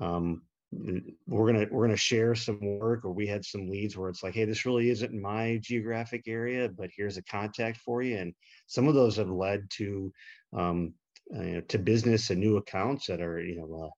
Um, 0.00 0.42
we're 0.72 1.52
gonna 1.52 1.66
we're 1.70 1.86
gonna 1.86 1.96
share 1.96 2.34
some 2.34 2.60
work, 2.60 3.04
or 3.04 3.12
we 3.12 3.26
had 3.26 3.44
some 3.44 3.68
leads 3.68 3.96
where 3.96 4.08
it's 4.08 4.22
like, 4.22 4.34
hey, 4.34 4.44
this 4.44 4.66
really 4.66 4.90
isn't 4.90 5.12
my 5.12 5.58
geographic 5.62 6.24
area, 6.26 6.68
but 6.68 6.90
here's 6.96 7.16
a 7.16 7.24
contact 7.24 7.78
for 7.78 8.02
you. 8.02 8.18
And 8.18 8.34
some 8.66 8.86
of 8.86 8.94
those 8.94 9.16
have 9.16 9.30
led 9.30 9.68
to 9.78 10.12
um, 10.56 10.94
uh, 11.34 11.62
to 11.68 11.78
business 11.78 12.30
and 12.30 12.40
new 12.40 12.56
accounts 12.56 13.06
that 13.06 13.20
are 13.20 13.40
you 13.40 13.56
know. 13.56 13.84
Uh, 13.84 13.90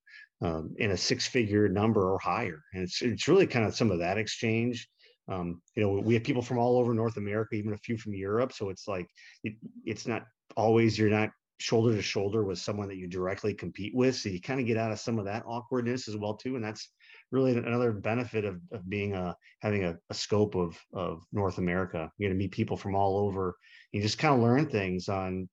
um, 0.45 0.75
in 0.79 0.91
a 0.91 0.97
six-figure 0.97 1.69
number 1.69 2.11
or 2.13 2.19
higher, 2.19 2.65
and 2.75 2.83
it's 2.83 3.01
it's 3.01 3.29
really 3.29 3.47
kind 3.47 3.65
of 3.65 3.77
some 3.77 3.93
of 3.93 4.01
that 4.01 4.19
exchange 4.19 4.89
um, 5.29 5.61
you 5.77 5.83
know 5.83 6.01
we 6.01 6.15
have 6.15 6.25
people 6.25 6.43
from 6.43 6.59
all 6.59 6.79
over 6.79 6.95
north 6.95 7.17
america 7.17 7.55
even 7.55 7.73
a 7.73 7.79
few 7.79 7.97
from 7.97 8.15
europe 8.15 8.53
so 8.53 8.71
it's 8.71 8.89
like 8.89 9.09
it, 9.45 9.55
it's 9.85 10.07
not 10.07 10.25
always 10.57 10.99
you're 10.99 11.11
not 11.11 11.31
shoulder 11.59 11.95
to 11.95 12.03
shoulder 12.03 12.43
with 12.43 12.59
someone 12.59 12.89
that 12.89 12.97
you 12.97 13.07
directly 13.07 13.55
compete 13.55 13.95
with 13.95 14.17
so 14.17 14.29
you 14.29 14.41
kind 14.41 14.59
of 14.59 14.67
get 14.67 14.77
out 14.77 14.91
of 14.91 14.99
some 14.99 15.19
of 15.19 15.25
that 15.25 15.45
awkwardness 15.47 16.09
as 16.09 16.17
well 16.17 16.35
too 16.35 16.57
and 16.57 16.65
that's 16.65 16.91
really 17.31 17.57
another 17.57 17.93
benefit 17.93 18.45
of, 18.45 18.61
of 18.73 18.89
being 18.89 19.15
a 19.15 19.35
having 19.61 19.85
a, 19.85 19.97
a 20.11 20.15
scope 20.15 20.55
of 20.55 20.79
of 20.93 21.23
north 21.33 21.59
america. 21.59 22.11
You're 22.19 22.29
going 22.29 22.39
to 22.39 22.45
meet 22.45 22.53
people 22.53 22.77
from 22.77 22.97
all 22.97 23.17
over 23.17 23.57
you 23.93 24.03
just 24.03 24.19
kind 24.19 24.35
of 24.35 24.41
learn 24.41 24.69
things 24.69 25.09
on 25.09 25.49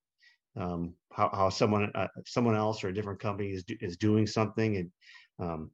um, 0.58 0.94
how, 1.14 1.30
how 1.32 1.50
someone 1.50 1.92
uh, 1.96 2.08
someone 2.26 2.56
else 2.56 2.84
or 2.84 2.90
a 2.90 2.94
different 2.94 3.20
company 3.20 3.52
is, 3.52 3.64
is 3.80 3.98
doing 3.98 4.26
something 4.26 4.78
and 4.78 4.92
um, 5.40 5.72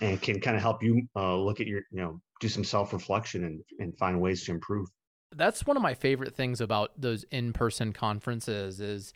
and 0.00 0.20
can 0.20 0.40
kind 0.40 0.56
of 0.56 0.62
help 0.62 0.82
you 0.82 1.02
uh, 1.16 1.36
look 1.36 1.60
at 1.60 1.66
your 1.66 1.82
you 1.90 2.00
know 2.00 2.20
do 2.40 2.48
some 2.48 2.64
self 2.64 2.92
reflection 2.92 3.44
and, 3.44 3.62
and 3.78 3.96
find 3.98 4.20
ways 4.20 4.44
to 4.44 4.52
improve. 4.52 4.88
That's 5.34 5.66
one 5.66 5.76
of 5.76 5.82
my 5.82 5.94
favorite 5.94 6.34
things 6.34 6.60
about 6.60 7.00
those 7.00 7.24
in 7.30 7.52
person 7.52 7.92
conferences 7.92 8.80
is 8.80 9.12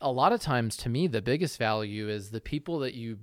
a 0.00 0.10
lot 0.10 0.32
of 0.32 0.40
times 0.40 0.76
to 0.78 0.88
me 0.88 1.06
the 1.06 1.22
biggest 1.22 1.58
value 1.58 2.08
is 2.08 2.30
the 2.30 2.40
people 2.40 2.80
that 2.80 2.94
you 2.94 3.18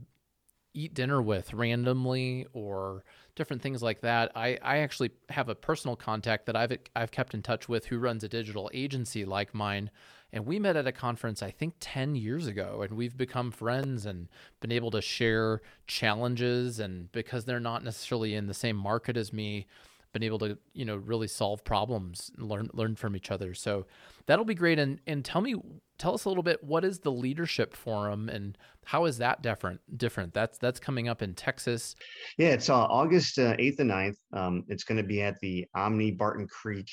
eat 0.73 0.93
dinner 0.93 1.21
with 1.21 1.53
randomly 1.53 2.45
or 2.53 3.03
different 3.35 3.61
things 3.61 3.81
like 3.81 4.01
that. 4.01 4.31
I, 4.35 4.59
I 4.61 4.77
actually 4.79 5.11
have 5.29 5.49
a 5.49 5.55
personal 5.55 5.95
contact 5.95 6.45
that 6.45 6.55
I've 6.55 6.77
I've 6.95 7.11
kept 7.11 7.33
in 7.33 7.41
touch 7.41 7.67
with 7.67 7.85
who 7.85 7.97
runs 7.97 8.23
a 8.23 8.29
digital 8.29 8.69
agency 8.73 9.25
like 9.25 9.53
mine 9.53 9.89
and 10.35 10.45
we 10.45 10.59
met 10.59 10.75
at 10.75 10.85
a 10.85 10.91
conference, 10.91 11.41
I 11.41 11.49
think 11.49 11.75
10 11.79 12.15
years 12.15 12.45
ago, 12.45 12.81
and 12.81 12.97
we've 12.97 13.15
become 13.15 13.51
friends 13.51 14.05
and 14.05 14.27
been 14.59 14.71
able 14.71 14.91
to 14.91 15.01
share 15.01 15.61
challenges. 15.87 16.77
And 16.77 17.09
because 17.13 17.45
they're 17.45 17.61
not 17.61 17.85
necessarily 17.85 18.35
in 18.35 18.45
the 18.45 18.53
same 18.53 18.75
market 18.75 19.15
as 19.15 19.31
me, 19.31 19.65
been 20.11 20.23
able 20.23 20.39
to, 20.39 20.57
you 20.73 20.83
know, 20.83 20.97
really 20.97 21.29
solve 21.29 21.63
problems 21.63 22.31
and 22.37 22.49
learn, 22.49 22.69
learn 22.73 22.97
from 22.97 23.15
each 23.15 23.31
other. 23.31 23.53
So 23.53 23.85
that'll 24.25 24.43
be 24.43 24.55
great. 24.55 24.77
And, 24.77 24.99
and 25.07 25.23
tell 25.23 25.39
me, 25.39 25.55
tell 25.97 26.13
us 26.13 26.25
a 26.25 26.29
little 26.29 26.43
bit, 26.43 26.61
what 26.61 26.83
is 26.83 26.99
the 26.99 27.13
leadership 27.13 27.73
forum 27.73 28.27
and 28.27 28.57
how 28.83 29.05
is 29.05 29.17
that 29.19 29.41
different? 29.41 29.79
Different. 29.97 30.33
That's, 30.33 30.57
that's 30.57 30.81
coming 30.81 31.07
up 31.07 31.21
in 31.21 31.33
Texas. 31.33 31.95
Yeah. 32.37 32.49
It's 32.49 32.69
uh, 32.69 32.83
August 32.83 33.39
uh, 33.39 33.55
8th 33.55 33.79
and 33.79 33.91
9th. 33.91 34.17
Um, 34.33 34.65
it's 34.67 34.83
going 34.83 34.97
to 34.97 35.07
be 35.07 35.21
at 35.21 35.39
the 35.39 35.65
Omni 35.73 36.11
Barton 36.11 36.45
Creek 36.47 36.89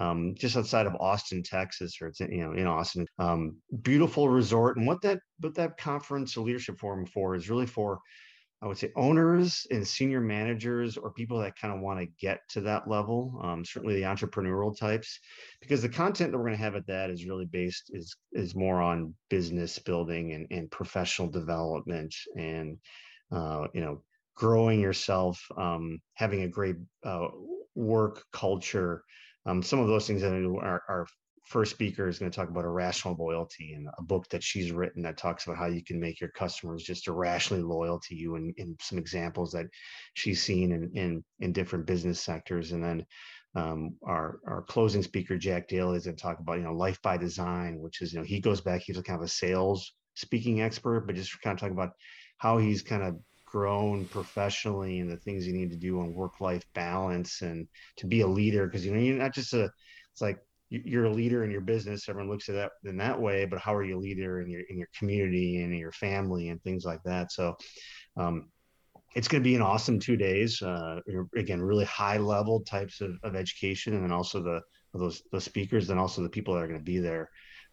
um, 0.00 0.34
just 0.36 0.56
outside 0.56 0.86
of 0.86 0.96
Austin, 0.98 1.42
Texas, 1.42 1.98
or 2.00 2.08
it's 2.08 2.20
you 2.20 2.42
know 2.42 2.52
in 2.52 2.66
Austin. 2.66 3.06
Um, 3.18 3.56
beautiful 3.82 4.28
resort, 4.28 4.76
and 4.76 4.86
what 4.86 5.02
that 5.02 5.20
what 5.40 5.54
that 5.54 5.76
conference 5.76 6.36
or 6.36 6.44
leadership 6.44 6.78
forum 6.78 7.06
for 7.06 7.34
is 7.34 7.50
really 7.50 7.66
for 7.66 8.00
I 8.62 8.66
would 8.66 8.76
say 8.76 8.92
owners 8.94 9.66
and 9.70 9.86
senior 9.86 10.20
managers 10.20 10.98
or 10.98 11.12
people 11.12 11.38
that 11.40 11.58
kind 11.58 11.72
of 11.72 11.80
want 11.80 11.98
to 12.00 12.06
get 12.20 12.40
to 12.50 12.60
that 12.62 12.88
level. 12.88 13.40
Um, 13.42 13.64
certainly 13.64 13.94
the 13.94 14.02
entrepreneurial 14.02 14.76
types, 14.76 15.18
because 15.62 15.80
the 15.80 15.88
content 15.88 16.32
that 16.32 16.38
we're 16.38 16.44
going 16.44 16.58
to 16.58 16.62
have 16.64 16.76
at 16.76 16.86
that 16.86 17.08
is 17.10 17.24
really 17.24 17.46
based 17.46 17.90
is 17.94 18.14
is 18.32 18.54
more 18.54 18.80
on 18.80 19.14
business 19.30 19.78
building 19.78 20.32
and, 20.32 20.46
and 20.50 20.70
professional 20.70 21.28
development 21.28 22.14
and 22.36 22.78
uh, 23.32 23.66
you 23.74 23.80
know 23.80 24.02
growing 24.34 24.80
yourself, 24.80 25.38
um, 25.58 25.98
having 26.14 26.42
a 26.42 26.48
great 26.48 26.76
uh, 27.04 27.28
work 27.74 28.24
culture. 28.32 29.04
Um, 29.46 29.62
some 29.62 29.78
of 29.80 29.88
those 29.88 30.06
things 30.06 30.22
that 30.22 30.32
are, 30.32 30.82
are 30.88 31.06
first 31.46 31.72
speaker 31.72 32.06
is 32.08 32.18
going 32.18 32.30
to 32.30 32.36
talk 32.36 32.48
about 32.48 32.64
irrational 32.64 33.16
loyalty 33.18 33.72
and 33.72 33.88
a 33.98 34.02
book 34.02 34.28
that 34.28 34.42
she's 34.42 34.70
written 34.70 35.02
that 35.02 35.16
talks 35.16 35.44
about 35.44 35.56
how 35.56 35.66
you 35.66 35.82
can 35.82 35.98
make 35.98 36.20
your 36.20 36.30
customers 36.30 36.84
just 36.84 37.08
irrationally 37.08 37.62
loyal 37.62 37.98
to 37.98 38.14
you 38.14 38.36
and, 38.36 38.54
and 38.58 38.78
some 38.80 38.98
examples 38.98 39.50
that 39.50 39.66
she's 40.14 40.42
seen 40.42 40.70
in, 40.70 40.90
in, 40.94 41.24
in 41.40 41.52
different 41.52 41.86
business 41.86 42.20
sectors. 42.20 42.72
And 42.72 42.84
then 42.84 43.06
um, 43.56 43.96
our, 44.06 44.38
our 44.46 44.62
closing 44.62 45.02
speaker, 45.02 45.36
Jack 45.36 45.66
Dale, 45.66 45.92
is 45.92 46.04
going 46.04 46.16
to 46.16 46.22
talk 46.22 46.38
about, 46.38 46.58
you 46.58 46.64
know, 46.64 46.74
life 46.74 47.02
by 47.02 47.16
design, 47.16 47.80
which 47.80 48.00
is, 48.00 48.12
you 48.12 48.20
know, 48.20 48.24
he 48.24 48.40
goes 48.40 48.60
back, 48.60 48.82
he's 48.82 49.00
kind 49.00 49.18
of 49.18 49.24
a 49.24 49.28
sales 49.28 49.92
speaking 50.14 50.60
expert, 50.60 51.06
but 51.06 51.16
just 51.16 51.40
kind 51.40 51.54
of 51.54 51.60
talking 51.60 51.76
about 51.76 51.94
how 52.38 52.58
he's 52.58 52.82
kind 52.82 53.02
of 53.02 53.16
grown 53.50 54.04
professionally 54.06 55.00
and 55.00 55.10
the 55.10 55.16
things 55.16 55.46
you 55.46 55.52
need 55.52 55.70
to 55.70 55.76
do 55.76 56.00
on 56.00 56.14
work 56.14 56.40
life 56.40 56.64
balance 56.74 57.42
and 57.42 57.66
to 57.96 58.06
be 58.06 58.20
a 58.20 58.26
leader. 58.26 58.68
Cause, 58.68 58.84
you 58.84 58.92
know, 58.92 59.00
you're 59.00 59.16
not 59.16 59.34
just 59.34 59.52
a, 59.54 59.70
it's 60.12 60.20
like, 60.20 60.38
you're 60.72 61.06
a 61.06 61.12
leader 61.12 61.42
in 61.42 61.50
your 61.50 61.60
business. 61.62 62.08
Everyone 62.08 62.30
looks 62.30 62.48
at 62.48 62.54
that 62.54 62.70
in 62.84 62.96
that 62.98 63.20
way, 63.20 63.44
but 63.44 63.58
how 63.58 63.74
are 63.74 63.82
you 63.82 63.98
a 63.98 64.00
leader 64.00 64.40
in 64.40 64.48
your 64.48 64.62
in 64.70 64.78
your 64.78 64.86
community 64.96 65.62
and 65.62 65.76
your 65.76 65.90
family 65.90 66.50
and 66.50 66.62
things 66.62 66.84
like 66.84 67.02
that? 67.04 67.32
So, 67.32 67.56
um, 68.16 68.50
it's 69.16 69.26
going 69.26 69.42
to 69.42 69.48
be 69.48 69.56
an 69.56 69.62
awesome 69.62 69.98
two 69.98 70.16
days. 70.16 70.62
Uh, 70.62 71.00
again, 71.36 71.60
really 71.60 71.86
high 71.86 72.18
level 72.18 72.60
types 72.60 73.00
of, 73.00 73.16
of 73.24 73.34
education, 73.34 73.94
and 73.94 74.04
then 74.04 74.12
also 74.12 74.40
the 74.42 74.60
those 74.94 75.22
the 75.32 75.40
speakers, 75.40 75.90
and 75.90 75.98
also 75.98 76.22
the 76.22 76.28
people 76.28 76.54
that 76.54 76.62
are 76.62 76.68
going 76.68 76.78
to 76.78 76.84
be 76.84 76.98
there. 76.98 77.28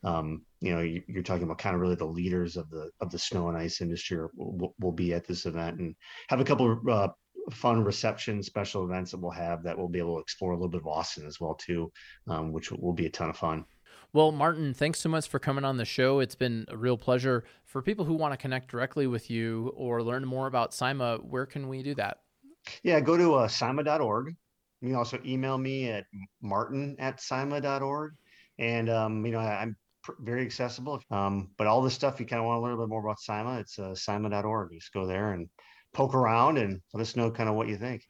Um, 0.07 0.41
you 0.61 0.73
know, 0.73 0.81
you, 0.81 1.03
are 1.17 1.21
talking 1.21 1.43
about 1.43 1.57
kind 1.57 1.75
of 1.75 1.81
really 1.81 1.95
the 1.95 2.05
leaders 2.05 2.55
of 2.55 2.69
the 2.69 2.89
of 3.01 3.11
the 3.11 3.19
snow 3.19 3.49
and 3.49 3.57
ice 3.57 3.81
industry 3.81 4.25
will, 4.35 4.73
will 4.79 4.91
be 4.91 5.13
at 5.13 5.27
this 5.27 5.45
event, 5.45 5.79
and 5.79 5.95
have 6.29 6.39
a 6.39 6.45
couple 6.45 6.71
of 6.71 6.87
uh, 6.87 7.09
fun 7.51 7.83
reception 7.83 8.41
special 8.41 8.85
events 8.85 9.11
that 9.11 9.19
we'll 9.19 9.31
have 9.31 9.63
that 9.63 9.77
we'll 9.77 9.89
be 9.89 9.99
able 9.99 10.15
to 10.15 10.21
explore 10.21 10.51
a 10.51 10.55
little 10.55 10.69
bit 10.69 10.81
of 10.81 10.87
Austin 10.87 11.27
as 11.27 11.39
well 11.39 11.55
too, 11.55 11.91
um, 12.27 12.53
which 12.53 12.71
will 12.71 12.93
be 12.93 13.05
a 13.05 13.09
ton 13.09 13.29
of 13.29 13.37
fun. 13.37 13.65
Well, 14.13 14.31
Martin, 14.31 14.73
thanks 14.73 14.99
so 14.99 15.09
much 15.09 15.27
for 15.27 15.39
coming 15.39 15.65
on 15.65 15.77
the 15.77 15.85
show. 15.85 16.19
It's 16.19 16.35
been 16.35 16.65
a 16.69 16.77
real 16.77 16.97
pleasure. 16.97 17.43
For 17.65 17.81
people 17.81 18.05
who 18.05 18.13
want 18.13 18.33
to 18.33 18.37
connect 18.37 18.71
directly 18.71 19.05
with 19.07 19.29
you 19.29 19.73
or 19.75 20.01
learn 20.01 20.25
more 20.25 20.47
about 20.47 20.73
SIMA, 20.73 21.17
where 21.17 21.45
can 21.45 21.67
we 21.67 21.83
do 21.83 21.93
that? 21.95 22.19
Yeah, 22.83 23.01
go 23.01 23.17
to 23.17 23.35
uh, 23.35 23.47
SIMA.org. 23.47 24.35
You 24.81 24.89
can 24.89 24.95
also 24.95 25.19
email 25.25 25.57
me 25.57 25.89
at 25.89 26.05
martin 26.41 26.95
at 26.99 27.19
SIMA.org. 27.19 28.13
And, 28.59 28.89
um, 28.89 29.25
you 29.25 29.33
know, 29.33 29.39
I'm 29.39 29.75
very 30.19 30.43
accessible. 30.43 31.01
Um, 31.11 31.49
but 31.57 31.67
all 31.67 31.81
this 31.81 31.93
stuff, 31.93 32.19
you 32.19 32.25
kind 32.25 32.39
of 32.39 32.45
want 32.45 32.57
to 32.57 32.61
learn 32.61 32.71
a 32.71 32.75
little 32.75 32.87
bit 32.87 32.89
more 32.89 33.01
about 33.01 33.19
SIMA, 33.19 33.59
it's 33.59 33.79
uh, 33.79 33.95
SIMA.org. 33.95 34.71
You 34.71 34.79
just 34.79 34.93
go 34.93 35.05
there 35.05 35.33
and 35.33 35.47
poke 35.93 36.13
around 36.13 36.57
and 36.57 36.81
let 36.93 37.01
us 37.01 37.15
know 37.15 37.31
kind 37.31 37.49
of 37.49 37.55
what 37.55 37.67
you 37.67 37.77
think. 37.77 38.03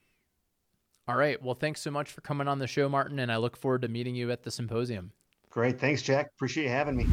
All 1.08 1.16
right. 1.16 1.42
Well, 1.42 1.56
thanks 1.56 1.82
so 1.82 1.90
much 1.90 2.12
for 2.12 2.22
coming 2.22 2.48
on 2.48 2.60
the 2.60 2.68
show, 2.68 2.90
Martin, 2.90 3.20
and 3.20 3.32
I 3.32 3.38
look 3.38 3.56
forward 3.56 3.84
to 3.84 3.88
meeting 3.88 4.16
you 4.16 4.30
at 4.32 4.44
the 4.44 4.52
symposium. 4.52 5.12
Great. 5.50 5.80
Thanks, 5.80 6.02
Jack. 6.02 6.32
Appreciate 6.36 6.66
you 6.66 6.70
having 6.70 6.98
me. 6.98 7.08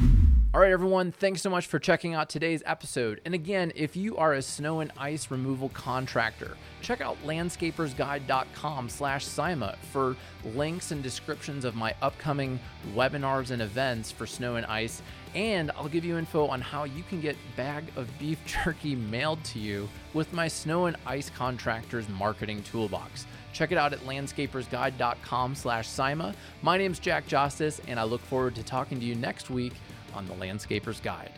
All 0.54 0.60
right, 0.60 0.70
everyone, 0.70 1.10
thanks 1.10 1.42
so 1.42 1.50
much 1.50 1.66
for 1.66 1.80
checking 1.80 2.14
out 2.14 2.28
today's 2.28 2.62
episode. 2.64 3.20
And 3.24 3.34
again, 3.34 3.72
if 3.74 3.96
you 3.96 4.16
are 4.18 4.34
a 4.34 4.40
snow 4.40 4.78
and 4.78 4.92
ice 4.96 5.28
removal 5.32 5.68
contractor, 5.70 6.56
check 6.80 7.00
out 7.00 7.16
landscapersguide.com 7.26 8.88
slash 8.88 9.24
SIMA 9.24 9.74
for 9.90 10.14
links 10.54 10.92
and 10.92 11.02
descriptions 11.02 11.64
of 11.64 11.74
my 11.74 11.92
upcoming 12.00 12.60
webinars 12.94 13.50
and 13.50 13.62
events 13.62 14.12
for 14.12 14.28
snow 14.28 14.54
and 14.54 14.64
ice. 14.66 15.02
And 15.34 15.72
I'll 15.72 15.88
give 15.88 16.04
you 16.04 16.18
info 16.18 16.46
on 16.46 16.60
how 16.60 16.84
you 16.84 17.02
can 17.02 17.20
get 17.20 17.36
bag 17.56 17.86
of 17.96 18.08
beef 18.20 18.38
jerky 18.46 18.94
mailed 18.94 19.42
to 19.46 19.58
you 19.58 19.88
with 20.12 20.32
my 20.32 20.46
snow 20.46 20.86
and 20.86 20.96
ice 21.04 21.30
contractors 21.30 22.08
marketing 22.08 22.62
toolbox. 22.62 23.26
Check 23.52 23.72
it 23.72 23.78
out 23.78 23.92
at 23.92 23.98
landscapersguide.com 24.06 25.56
slash 25.56 25.88
SIMA. 25.88 26.32
My 26.62 26.78
name's 26.78 27.00
Jack 27.00 27.26
Justice, 27.26 27.80
and 27.88 27.98
I 27.98 28.04
look 28.04 28.20
forward 28.20 28.54
to 28.54 28.62
talking 28.62 29.00
to 29.00 29.04
you 29.04 29.16
next 29.16 29.50
week 29.50 29.72
on 30.14 30.26
the 30.26 30.34
Landscaper's 30.34 31.00
Guide. 31.00 31.32